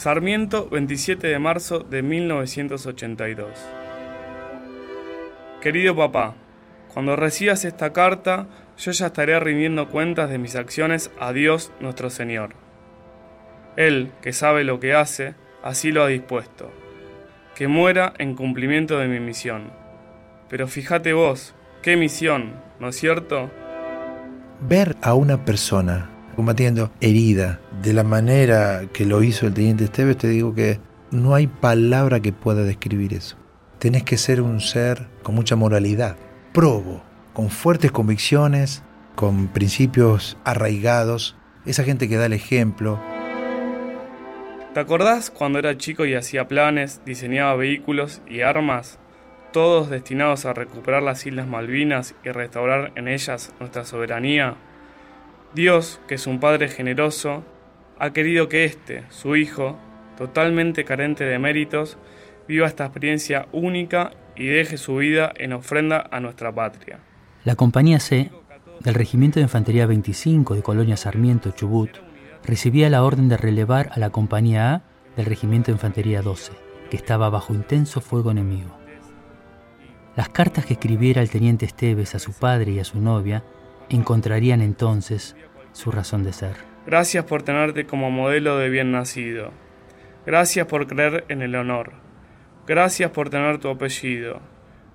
Sarmiento, 0.01 0.67
27 0.71 1.27
de 1.27 1.39
marzo 1.39 1.81
de 1.81 2.01
1982. 2.01 3.51
Querido 5.61 5.95
papá, 5.95 6.37
cuando 6.95 7.17
recibas 7.17 7.67
esta 7.67 7.93
carta, 7.93 8.47
yo 8.79 8.93
ya 8.93 9.09
estaré 9.09 9.39
rindiendo 9.39 9.91
cuentas 9.91 10.31
de 10.31 10.39
mis 10.39 10.57
acciones 10.57 11.11
a 11.21 11.35
Dios 11.35 11.71
nuestro 11.81 12.09
Señor. 12.09 12.55
Él, 13.77 14.11
que 14.23 14.33
sabe 14.33 14.65
lo 14.65 14.81
que 14.81 14.95
hace, 14.95 15.35
así 15.63 15.93
lo 15.93 16.03
ha 16.03 16.07
dispuesto, 16.07 16.73
que 17.55 17.69
muera 17.69 18.15
en 18.17 18.37
cumplimiento 18.37 18.99
de 18.99 19.07
mi 19.07 19.21
misión. 19.21 19.71
Pero 20.49 20.67
fíjate 20.67 21.13
vos, 21.13 21.55
qué 21.83 21.99
misión, 21.99 22.55
¿no 22.79 22.89
es 22.89 22.97
cierto? 22.97 23.51
Ver 24.63 24.97
a 25.03 25.13
una 25.13 25.45
persona 25.45 26.09
combatiendo 26.41 26.91
herida 27.03 27.61
de 27.83 27.93
la 27.93 28.03
manera 28.03 28.85
que 28.95 29.05
lo 29.05 29.23
hizo 29.23 29.47
el 29.47 29.53
teniente 29.53 29.85
Esteves, 29.85 30.17
te 30.17 30.27
digo 30.27 30.55
que 30.55 30.81
no 31.11 31.35
hay 31.35 31.49
palabra 31.49 32.21
que 32.21 32.33
pueda 32.33 32.63
describir 32.63 33.13
eso. 33.13 33.37
Tenés 33.79 34.05
que 34.05 34.17
ser 34.17 34.41
un 34.41 34.61
ser 34.61 35.07
con 35.23 35.35
mucha 35.35 35.55
moralidad, 35.55 36.17
probo, 36.55 37.03
con 37.35 37.51
fuertes 37.51 37.93
convicciones, 37.93 38.83
con 39.17 39.49
principios 39.49 40.39
arraigados, 40.43 41.37
esa 41.67 41.85
gente 41.85 42.09
que 42.09 42.17
da 42.17 42.25
el 42.25 42.33
ejemplo. 42.33 42.99
¿Te 44.73 44.81
acordás 44.81 45.31
cuando 45.31 45.59
era 45.59 45.77
chico 45.77 46.07
y 46.07 46.15
hacía 46.15 46.49
planes, 46.49 47.03
diseñaba 47.05 47.55
vehículos 47.55 48.23
y 48.27 48.41
armas, 48.41 48.99
todos 49.53 49.91
destinados 49.91 50.47
a 50.47 50.55
recuperar 50.55 51.03
las 51.03 51.27
Islas 51.27 51.47
Malvinas 51.47 52.15
y 52.25 52.31
restaurar 52.31 52.93
en 52.95 53.09
ellas 53.09 53.53
nuestra 53.61 53.85
soberanía? 53.85 54.57
Dios, 55.55 56.01
que 56.07 56.15
es 56.15 56.27
un 56.27 56.39
Padre 56.39 56.69
generoso, 56.69 57.43
ha 57.99 58.13
querido 58.13 58.49
que 58.49 58.65
éste, 58.65 59.05
su 59.11 59.35
Hijo, 59.37 59.77
totalmente 60.17 60.85
carente 60.85 61.25
de 61.25 61.39
méritos, 61.39 61.99
viva 62.47 62.67
esta 62.67 62.85
experiencia 62.85 63.49
única 63.53 64.13
y 64.37 64.47
deje 64.47 64.77
su 64.77 64.97
vida 64.97 65.33
en 65.37 65.53
ofrenda 65.53 66.09
a 66.11 66.21
nuestra 66.21 66.55
patria. 66.55 67.01
La 67.45 67.57
Compañía 67.57 67.99
C 68.01 68.31
del 68.81 68.95
Regimiento 68.95 69.41
de 69.41 69.45
Infantería 69.45 69.87
25 69.87 70.55
de 70.55 70.63
Colonia 70.63 70.97
Sarmiento, 70.97 71.51
Chubut, 71.51 71.91
recibía 72.45 72.89
la 72.89 73.03
orden 73.03 73.29
de 73.29 73.37
relevar 73.37 73.91
a 73.93 73.99
la 73.99 74.11
Compañía 74.11 74.75
A 74.75 74.83
del 75.17 75.27
Regimiento 75.27 75.67
de 75.67 75.77
Infantería 75.77 76.23
12, 76.23 76.53
que 76.91 76.97
estaba 76.97 77.29
bajo 77.29 77.53
intenso 77.53 78.01
fuego 78.01 78.31
enemigo. 78.31 78.79
Las 80.17 80.29
cartas 80.29 80.65
que 80.65 80.75
escribiera 80.75 81.23
el 81.23 81.31
teniente 81.31 81.67
Esteves 81.67 82.15
a 82.15 82.19
su 82.19 82.33
padre 82.33 82.73
y 82.73 82.79
a 82.79 82.85
su 82.85 83.01
novia 83.01 83.45
encontrarían 83.97 84.61
entonces 84.63 85.37
su 85.73 85.91
razón 85.91 86.23
de 86.23 86.33
ser. 86.33 86.57
Gracias 86.87 87.25
por 87.25 87.43
tenerte 87.43 87.87
como 87.87 88.11
modelo 88.11 88.59
de 88.59 88.69
bien 88.69 88.93
nacido. 88.93 89.51
Gracias 90.27 90.67
por 90.67 90.87
creer 90.87 91.25
en 91.29 91.43
el 91.43 91.55
honor. 91.55 91.93
Gracias 92.67 93.11
por 93.11 93.31
tener 93.31 93.59
tu 93.59 93.69
apellido. 93.69 94.41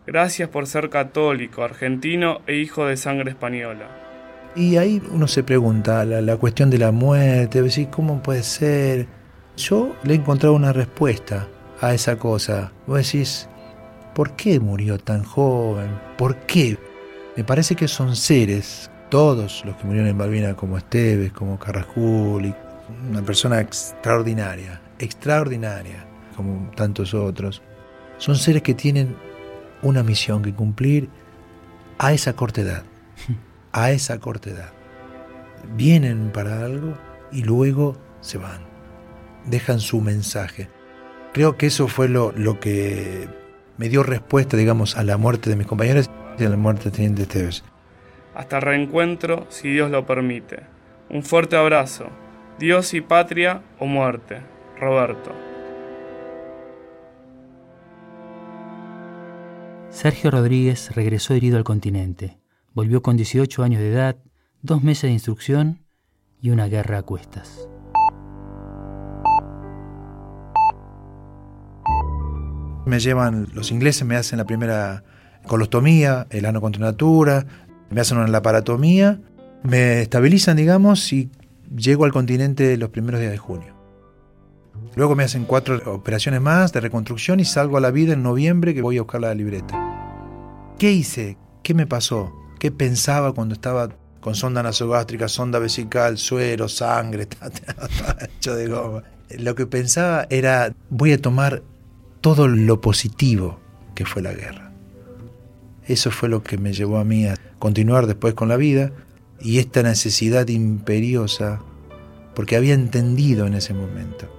Gracias 0.08 0.50
por 0.50 0.68
ser 0.68 0.90
católico, 0.90 1.64
argentino 1.64 2.42
e 2.48 2.56
hijo 2.56 2.86
de 2.86 2.96
sangre 2.96 3.32
española. 3.32 3.88
Y 4.56 4.78
ahí 4.78 5.02
uno 5.12 5.28
se 5.28 5.44
pregunta, 5.44 6.06
la, 6.06 6.22
la 6.22 6.38
cuestión 6.38 6.70
de 6.70 6.78
la 6.78 6.92
muerte, 6.92 7.62
decir, 7.62 7.90
¿cómo 7.90 8.22
puede 8.22 8.44
ser? 8.44 9.08
Yo 9.58 9.96
le 10.04 10.14
he 10.14 10.18
encontrado 10.18 10.56
una 10.56 10.74
respuesta 10.74 11.48
a 11.82 11.94
esa 11.94 12.18
cosa. 12.18 12.72
Vos 12.88 12.98
decís, 12.98 13.50
¿por 14.14 14.36
qué 14.36 14.60
murió 14.60 14.98
tan 14.98 15.24
joven? 15.24 15.90
¿Por 16.18 16.36
qué? 16.46 16.78
Me 17.36 17.44
parece 17.44 17.76
que 17.76 17.90
son 17.90 18.16
seres, 18.16 18.90
todos 19.10 19.64
los 19.66 19.76
que 19.76 19.84
murieron 19.84 20.10
en 20.10 20.16
Malvinas, 20.16 20.56
como 20.56 20.78
Esteves, 20.78 21.34
como 21.34 21.60
Carrascul, 21.60 22.56
una 23.10 23.22
persona 23.24 23.60
extraordinaria, 23.60 24.82
extraordinaria, 25.00 26.06
como 26.38 26.72
tantos 26.76 27.14
otros. 27.14 27.62
Son 28.20 28.38
seres 28.38 28.62
que 28.62 28.74
tienen 28.74 29.18
una 29.82 30.02
misión 30.02 30.44
que 30.44 30.54
cumplir 30.54 31.10
a 31.98 32.14
esa 32.14 32.34
corta 32.34 32.62
edad, 32.62 32.84
a 33.74 33.92
esa 33.92 34.18
corta 34.20 34.52
edad. 34.52 34.72
Vienen 35.76 36.32
para 36.32 36.64
algo 36.64 36.94
y 37.34 37.42
luego 37.42 37.98
se 38.22 38.38
van, 38.38 38.62
dejan 39.46 39.82
su 39.82 40.00
mensaje. 40.00 40.70
Creo 41.34 41.58
que 41.58 41.66
eso 41.66 41.90
fue 41.90 42.08
lo, 42.08 42.32
lo 42.32 42.62
que 42.62 43.28
me 43.78 43.90
dio 43.90 44.04
respuesta, 44.04 44.56
digamos, 44.56 44.96
a 44.96 45.04
la 45.04 45.18
muerte 45.18 45.50
de 45.50 45.58
mis 45.58 45.68
compañeros 45.68 46.10
y 46.38 46.46
a 46.46 46.50
la 46.50 46.58
muerte 46.58 46.92
teniente 46.92 47.24
Esteves. 47.24 47.64
Hasta 48.36 48.60
reencuentro, 48.60 49.48
si 49.50 49.70
Dios 49.72 49.90
lo 49.90 50.06
permite. 50.06 50.64
Un 51.10 51.24
fuerte 51.24 51.56
abrazo. 51.56 52.08
Dios 52.60 52.94
y 52.94 53.02
patria 53.02 53.62
o 53.80 53.86
muerte. 53.86 54.42
Roberto. 54.80 55.32
Sergio 59.90 60.30
Rodríguez 60.32 60.94
regresó 60.94 61.34
herido 61.34 61.58
al 61.58 61.64
continente. 61.64 62.38
Volvió 62.74 63.02
con 63.02 63.16
18 63.16 63.64
años 63.64 63.80
de 63.80 63.92
edad, 63.92 64.18
dos 64.62 64.84
meses 64.84 65.04
de 65.04 65.14
instrucción 65.14 65.86
y 66.42 66.50
una 66.50 66.68
guerra 66.68 66.98
a 66.98 67.04
cuestas. 67.04 67.70
Me 72.86 73.00
llevan 73.00 73.48
los 73.54 73.72
ingleses, 73.72 74.06
me 74.06 74.18
hacen 74.18 74.38
la 74.38 74.46
primera 74.46 75.04
colostomía, 75.48 76.28
el 76.30 76.46
ano 76.46 76.62
contra 76.62 76.82
natura, 76.82 77.46
me 77.90 78.02
hacen 78.02 78.18
una 78.18 78.28
laparatomía, 78.28 79.20
me 79.64 80.02
estabilizan, 80.02 80.58
digamos, 80.58 81.12
y 81.14 81.30
llego 81.76 82.06
al 82.06 82.12
continente 82.12 82.78
los 82.78 82.90
primeros 82.90 83.20
días 83.20 83.32
de 83.32 83.38
junio. 83.38 83.74
Luego 84.96 85.16
me 85.16 85.24
hacen 85.24 85.46
cuatro 85.46 85.82
operaciones 85.94 86.42
más 86.42 86.72
de 86.72 86.82
reconstrucción 86.82 87.40
y 87.40 87.46
salgo 87.46 87.78
a 87.78 87.82
la 87.82 87.92
vida 87.92 88.14
en 88.14 88.24
noviembre 88.24 88.74
que 88.74 88.82
voy 88.82 88.98
a 88.98 89.02
buscar 89.02 89.22
la 89.22 89.34
libreta. 89.34 90.74
¿Qué 90.78 90.92
hice? 90.92 91.38
¿Qué 91.64 91.74
me 91.74 91.88
pasó? 91.88 92.34
¿Qué 92.60 92.72
pensaba 92.72 93.34
cuando 93.34 93.54
estaba 93.54 93.90
con 94.22 94.36
sonda 94.36 94.64
nasogástrica, 94.64 95.28
sonda 95.28 95.60
vesical, 95.60 96.18
suero, 96.18 96.68
sangre, 96.68 97.28
hecho 98.38 98.56
de 98.56 98.68
goma? 98.68 99.04
Lo 99.38 99.56
que 99.56 99.66
pensaba 99.66 100.28
era, 100.30 100.74
voy 100.90 101.12
a 101.12 101.22
tomar 101.22 101.64
todo 102.22 102.48
lo 102.48 102.82
positivo 102.82 103.60
que 103.96 104.06
fue 104.06 104.22
la 104.22 104.34
guerra. 104.34 104.65
Eso 105.88 106.12
fue 106.12 106.30
lo 106.30 106.44
que 106.44 106.58
me 106.58 106.74
llevó 106.74 106.98
a 106.98 107.04
mí 107.04 107.28
a 107.28 107.38
continuar 107.60 108.08
después 108.08 108.34
con 108.34 108.50
la 108.50 108.58
vida 108.58 108.92
y 109.40 109.60
esta 109.60 109.84
necesidad 109.84 110.48
imperiosa, 110.48 111.62
porque 112.34 112.56
había 112.56 112.74
entendido 112.74 113.46
en 113.46 113.54
ese 113.54 113.74
momento 113.74 114.36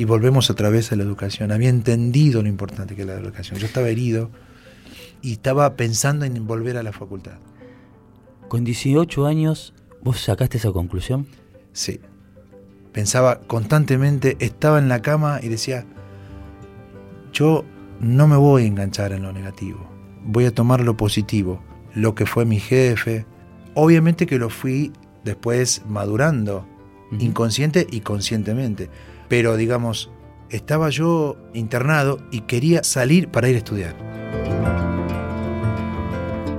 y 0.00 0.06
volvemos 0.06 0.48
otra 0.48 0.70
vez 0.70 0.92
a 0.92 0.96
la 0.96 1.02
educación. 1.02 1.52
Había 1.52 1.68
entendido 1.68 2.42
lo 2.42 2.48
importante 2.48 2.96
que 2.96 3.02
era 3.02 3.16
la 3.16 3.20
educación. 3.20 3.58
Yo 3.58 3.66
estaba 3.66 3.90
herido 3.90 4.30
y 5.20 5.32
estaba 5.32 5.76
pensando 5.76 6.24
en 6.24 6.46
volver 6.46 6.78
a 6.78 6.82
la 6.82 6.92
facultad. 6.92 7.36
Con 8.48 8.64
18 8.64 9.26
años, 9.26 9.74
¿vos 10.02 10.18
sacaste 10.22 10.56
esa 10.56 10.72
conclusión? 10.72 11.26
Sí. 11.74 12.00
Pensaba 12.92 13.40
constantemente, 13.40 14.38
estaba 14.40 14.78
en 14.78 14.88
la 14.88 15.02
cama 15.02 15.38
y 15.42 15.48
decía, 15.48 15.84
yo 17.34 17.66
no 18.00 18.26
me 18.26 18.36
voy 18.36 18.62
a 18.62 18.66
enganchar 18.68 19.12
en 19.12 19.22
lo 19.22 19.34
negativo, 19.34 19.86
voy 20.24 20.44
a 20.46 20.54
tomar 20.54 20.80
lo 20.80 20.96
positivo, 20.96 21.62
lo 21.94 22.14
que 22.14 22.26
fue 22.26 22.44
mi 22.44 22.60
jefe. 22.60 23.26
Obviamente 23.74 24.26
que 24.26 24.38
lo 24.38 24.50
fui 24.50 24.92
después 25.24 25.82
madurando, 25.88 26.66
inconsciente 27.18 27.86
y 27.90 28.00
conscientemente, 28.00 28.90
pero 29.28 29.56
digamos, 29.56 30.10
estaba 30.50 30.90
yo 30.90 31.36
internado 31.54 32.20
y 32.30 32.42
quería 32.42 32.82
salir 32.82 33.28
para 33.28 33.48
ir 33.48 33.54
a 33.56 33.58
estudiar. 33.58 33.96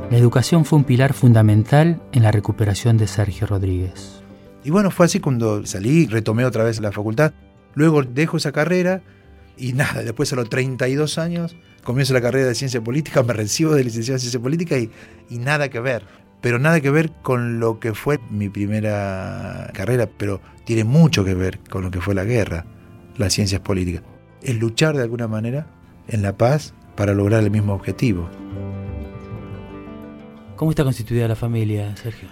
La 0.09 0.17
educación 0.17 0.65
fue 0.65 0.79
un 0.79 0.83
pilar 0.83 1.13
fundamental 1.13 2.01
en 2.11 2.23
la 2.23 2.31
recuperación 2.31 2.97
de 2.97 3.07
Sergio 3.07 3.47
Rodríguez. 3.47 4.21
Y 4.63 4.69
bueno, 4.69 4.91
fue 4.91 5.05
así 5.05 5.19
cuando 5.19 5.65
salí, 5.65 6.05
retomé 6.05 6.45
otra 6.45 6.63
vez 6.63 6.79
la 6.81 6.91
facultad, 6.91 7.33
luego 7.73 8.03
dejo 8.03 8.37
esa 8.37 8.51
carrera 8.51 9.01
y 9.57 9.73
nada, 9.73 10.03
después 10.03 10.31
a 10.33 10.35
los 10.35 10.49
32 10.49 11.17
años 11.17 11.55
comienzo 11.83 12.13
la 12.13 12.21
carrera 12.21 12.47
de 12.47 12.55
ciencia 12.55 12.81
política, 12.81 13.23
me 13.23 13.33
recibo 13.33 13.73
de 13.73 13.83
licenciado 13.83 14.15
en 14.15 14.19
ciencia 14.19 14.39
política 14.39 14.77
y, 14.77 14.89
y 15.29 15.37
nada 15.37 15.69
que 15.69 15.79
ver. 15.79 16.05
Pero 16.41 16.57
nada 16.57 16.81
que 16.81 16.89
ver 16.89 17.11
con 17.21 17.59
lo 17.59 17.79
que 17.79 17.93
fue 17.93 18.19
mi 18.29 18.49
primera 18.49 19.69
carrera, 19.73 20.09
pero 20.17 20.41
tiene 20.65 20.83
mucho 20.83 21.23
que 21.23 21.35
ver 21.35 21.59
con 21.69 21.83
lo 21.83 21.91
que 21.91 22.01
fue 22.01 22.15
la 22.15 22.23
guerra, 22.23 22.65
las 23.17 23.33
ciencias 23.33 23.61
políticas. 23.61 24.03
Es 24.41 24.55
luchar 24.55 24.95
de 24.95 25.03
alguna 25.03 25.27
manera 25.27 25.67
en 26.07 26.23
la 26.23 26.37
paz 26.37 26.73
para 26.95 27.13
lograr 27.13 27.43
el 27.43 27.51
mismo 27.51 27.73
objetivo. 27.73 28.29
¿Cómo 30.55 30.71
está 30.71 30.83
constituida 30.83 31.27
la 31.27 31.35
familia, 31.35 31.95
Sergio? 31.95 32.29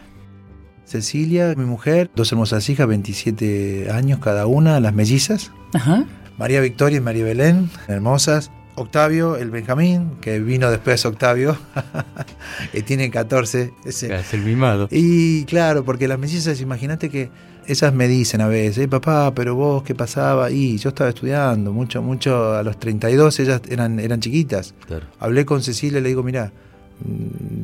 Cecilia, 0.86 1.54
mi 1.56 1.66
mujer, 1.66 2.10
dos 2.16 2.32
hermosas 2.32 2.68
hijas, 2.70 2.88
27 2.88 3.92
años 3.92 4.20
cada 4.20 4.48
una, 4.48 4.80
las 4.80 4.94
mellizas. 4.94 5.52
Ajá. 5.74 6.06
María 6.40 6.62
Victoria 6.62 6.98
y 6.98 7.02
María 7.02 7.26
Belén, 7.26 7.70
hermosas. 7.88 8.52
Octavio, 8.80 9.36
el 9.36 9.52
Benjamín, 9.52 10.12
que 10.22 10.40
vino 10.40 10.72
después 10.72 11.06
Octavio, 11.06 11.58
que 12.72 12.82
tiene 12.82 13.12
14. 13.12 13.74
Ese. 13.86 14.16
Es 14.16 14.34
el 14.34 14.42
mimado. 14.42 14.88
Y 14.90 15.44
claro, 15.46 15.84
porque 15.84 16.08
las 16.08 16.18
mellizas, 16.18 16.62
imagínate 16.62 17.10
que 17.10 17.30
esas 17.68 17.94
me 17.94 18.08
dicen 18.08 18.42
a 18.42 18.48
veces, 18.48 18.86
"Eh, 18.86 18.88
papá, 18.88 19.34
pero 19.36 19.56
vos, 19.56 19.84
¿qué 19.84 19.94
pasaba? 19.96 20.50
Y 20.50 20.78
yo 20.78 20.90
estaba 20.90 21.10
estudiando, 21.10 21.72
mucho, 21.74 22.02
mucho, 22.02 22.54
a 22.54 22.64
los 22.64 22.80
32 22.80 23.40
ellas 23.40 23.62
eran, 23.70 24.00
eran 24.00 24.20
chiquitas. 24.22 24.74
Claro. 24.88 25.06
Hablé 25.20 25.46
con 25.46 25.62
Cecilia 25.62 26.00
y 26.00 26.02
le 26.02 26.10
digo, 26.10 26.24
mira, 26.24 26.52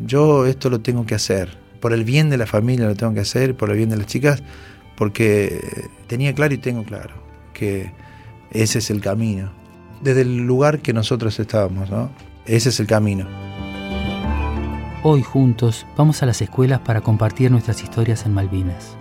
yo 0.05 0.45
esto 0.45 0.69
lo 0.69 0.79
tengo 0.81 1.05
que 1.05 1.15
hacer, 1.15 1.57
por 1.79 1.93
el 1.93 2.03
bien 2.03 2.29
de 2.29 2.37
la 2.37 2.45
familia 2.45 2.87
lo 2.87 2.95
tengo 2.95 3.13
que 3.13 3.21
hacer, 3.21 3.55
por 3.55 3.69
el 3.71 3.77
bien 3.77 3.89
de 3.89 3.97
las 3.97 4.07
chicas, 4.07 4.43
porque 4.97 5.87
tenía 6.07 6.33
claro 6.33 6.53
y 6.53 6.57
tengo 6.57 6.83
claro 6.83 7.15
que 7.53 7.91
ese 8.51 8.79
es 8.79 8.89
el 8.89 9.01
camino. 9.01 9.51
Desde 10.01 10.21
el 10.21 10.45
lugar 10.45 10.79
que 10.79 10.93
nosotros 10.93 11.39
estábamos, 11.39 11.89
¿no? 11.89 12.09
Ese 12.45 12.69
es 12.69 12.79
el 12.79 12.87
camino. 12.87 13.27
Hoy 15.03 15.21
juntos 15.21 15.85
vamos 15.95 16.23
a 16.23 16.25
las 16.25 16.41
escuelas 16.41 16.79
para 16.79 17.01
compartir 17.01 17.51
nuestras 17.51 17.83
historias 17.83 18.25
en 18.25 18.33
Malvinas. 18.33 18.97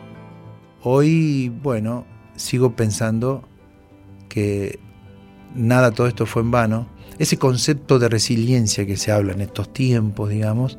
Hoy, 0.82 1.48
bueno, 1.62 2.04
sigo 2.36 2.76
pensando 2.76 3.48
que 4.28 4.78
nada, 5.54 5.92
todo 5.92 6.06
esto 6.06 6.26
fue 6.26 6.42
en 6.42 6.50
vano. 6.50 6.88
Ese 7.18 7.38
concepto 7.38 7.98
de 7.98 8.08
resiliencia 8.08 8.84
que 8.86 8.96
se 8.96 9.12
habla 9.12 9.32
en 9.32 9.40
estos 9.40 9.72
tiempos, 9.72 10.28
digamos, 10.28 10.78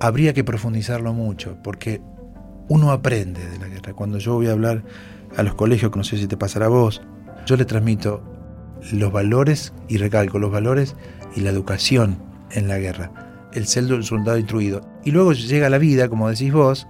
habría 0.00 0.32
que 0.32 0.44
profundizarlo 0.44 1.12
mucho, 1.12 1.58
porque 1.62 2.00
uno 2.68 2.90
aprende 2.90 3.46
de 3.46 3.58
la 3.58 3.68
guerra. 3.68 3.92
Cuando 3.94 4.18
yo 4.18 4.34
voy 4.34 4.48
a 4.48 4.52
hablar 4.52 4.84
a 5.36 5.42
los 5.42 5.54
colegios, 5.54 5.90
que 5.90 5.98
no 5.98 6.04
sé 6.04 6.16
si 6.16 6.26
te 6.26 6.36
pasará 6.36 6.66
a 6.66 6.70
vos, 6.70 7.02
yo 7.44 7.56
le 7.56 7.64
transmito 7.64 8.37
los 8.92 9.12
valores 9.12 9.72
y 9.88 9.98
recalco 9.98 10.38
los 10.38 10.50
valores 10.50 10.96
y 11.36 11.40
la 11.40 11.50
educación 11.50 12.18
en 12.50 12.68
la 12.68 12.78
guerra, 12.78 13.48
el 13.52 13.66
ser 13.66 13.84
del 13.84 14.04
soldado 14.04 14.38
instruido. 14.38 14.80
Y 15.04 15.10
luego 15.10 15.32
llega 15.32 15.70
la 15.70 15.78
vida, 15.78 16.08
como 16.08 16.28
decís 16.28 16.52
vos, 16.52 16.86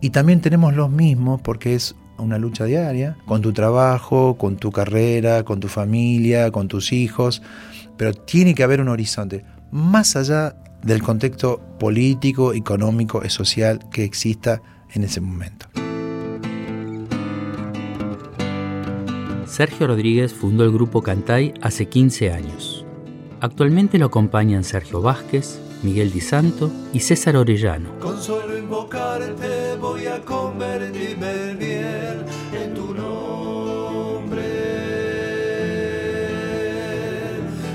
y 0.00 0.10
también 0.10 0.40
tenemos 0.40 0.74
los 0.74 0.90
mismos 0.90 1.40
porque 1.42 1.74
es 1.74 1.94
una 2.18 2.38
lucha 2.38 2.64
diaria, 2.64 3.16
con 3.26 3.42
tu 3.42 3.52
trabajo, 3.52 4.36
con 4.36 4.56
tu 4.56 4.70
carrera, 4.70 5.42
con 5.44 5.60
tu 5.60 5.68
familia, 5.68 6.50
con 6.50 6.68
tus 6.68 6.92
hijos, 6.92 7.42
pero 7.96 8.12
tiene 8.12 8.54
que 8.54 8.62
haber 8.62 8.80
un 8.80 8.88
horizonte 8.88 9.44
más 9.70 10.16
allá 10.16 10.56
del 10.82 11.02
contexto 11.02 11.60
político, 11.78 12.52
económico 12.54 13.22
y 13.24 13.30
social 13.30 13.80
que 13.90 14.04
exista 14.04 14.62
en 14.92 15.04
ese 15.04 15.20
momento. 15.20 15.66
Sergio 19.60 19.88
Rodríguez 19.88 20.32
fundó 20.32 20.64
el 20.64 20.72
grupo 20.72 21.02
Cantay 21.02 21.52
hace 21.60 21.84
15 21.84 22.32
años. 22.32 22.86
Actualmente 23.42 23.98
lo 23.98 24.06
acompañan 24.06 24.64
Sergio 24.64 25.02
Vázquez, 25.02 25.60
Miguel 25.82 26.10
Di 26.12 26.22
Santo 26.22 26.72
y 26.94 27.00
César 27.00 27.36
Orellano. 27.36 27.90
Con 27.98 28.18
solo 28.22 28.56
invocarte 28.56 29.76
voy 29.78 30.06
a 30.06 30.22
convertirme 30.22 31.56
bien 31.56 32.24
en 32.58 32.72
tu 32.72 32.94
nombre. 32.94 34.40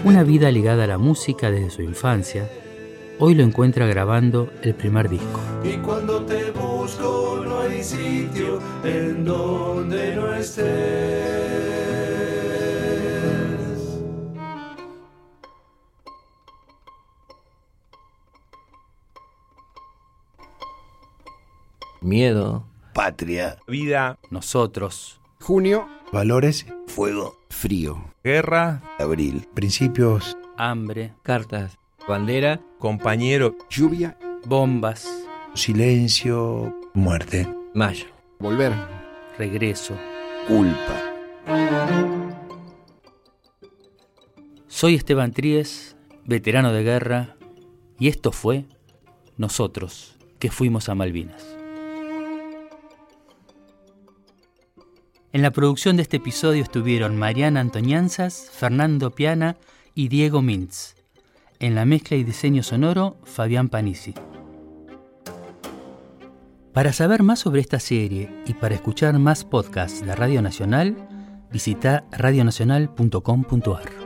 Una 0.06 0.24
vida 0.24 0.50
ligada 0.50 0.86
a 0.86 0.88
la 0.88 0.98
música 0.98 1.52
desde 1.52 1.70
su 1.70 1.84
infancia, 1.84 2.50
hoy 3.20 3.36
lo 3.36 3.44
encuentra 3.44 3.86
grabando 3.86 4.50
el 4.64 4.74
primer 4.74 5.08
disco. 5.08 5.40
Y 5.68 5.78
cuando 5.78 6.24
te 6.26 6.52
busco 6.52 7.42
no 7.44 7.62
hay 7.62 7.84
sitio 7.84 8.60
en 8.84 9.26
donde 9.26 10.16
no 10.16 10.36
estés. 10.36 11.26
Miedo. 22.02 22.68
Patria. 22.94 23.58
Vida. 23.68 24.20
Nosotros. 24.30 25.20
Junio. 25.42 25.88
Valores, 26.12 26.68
Fuego. 26.86 27.36
Frío. 27.50 28.14
Guerra. 28.24 28.84
Abril. 29.00 29.48
principios, 29.56 30.38
Hambre. 30.58 31.14
Cartas. 31.24 31.80
Bandera. 32.08 32.62
Compañero. 32.78 33.56
Lluvia. 33.72 34.18
Bombas. 34.46 35.25
Silencio, 35.56 36.76
muerte. 36.94 37.48
Mayo. 37.74 38.06
Volver. 38.40 38.74
Regreso. 39.38 39.98
Culpa. 40.48 41.02
Soy 44.68 44.96
Esteban 44.96 45.32
Tríez, 45.32 45.96
veterano 46.26 46.74
de 46.74 46.84
guerra, 46.84 47.38
y 47.98 48.10
esto 48.10 48.32
fue 48.32 48.66
Nosotros, 49.38 50.18
que 50.40 50.52
fuimos 50.52 50.90
a 50.90 50.96
Malvinas. 50.96 51.56
En 55.32 55.42
la 55.42 55.52
producción 55.52 55.96
de 55.96 56.04
este 56.04 56.18
episodio 56.18 56.64
estuvieron 56.64 57.18
Mariana 57.18 57.62
Antoñanzas, 57.62 58.50
Fernando 58.52 59.12
Piana 59.12 59.58
y 59.94 60.10
Diego 60.10 60.42
Mintz. 60.42 60.96
En 61.60 61.76
la 61.76 61.86
mezcla 61.86 62.18
y 62.18 62.24
diseño 62.24 62.64
sonoro, 62.64 63.18
Fabián 63.24 63.70
Panisi. 63.70 64.14
Para 66.76 66.92
saber 66.92 67.24
más 67.24 67.40
sobre 67.40 67.62
esta 67.62 67.80
serie 67.80 68.30
y 68.46 68.54
para 68.54 68.76
escuchar 68.76 69.18
más 69.18 69.46
podcasts 69.46 70.06
de 70.06 70.14
Radio 70.14 70.42
Nacional, 70.42 71.08
visita 71.50 72.04
radionacional.com.ar. 72.12 74.05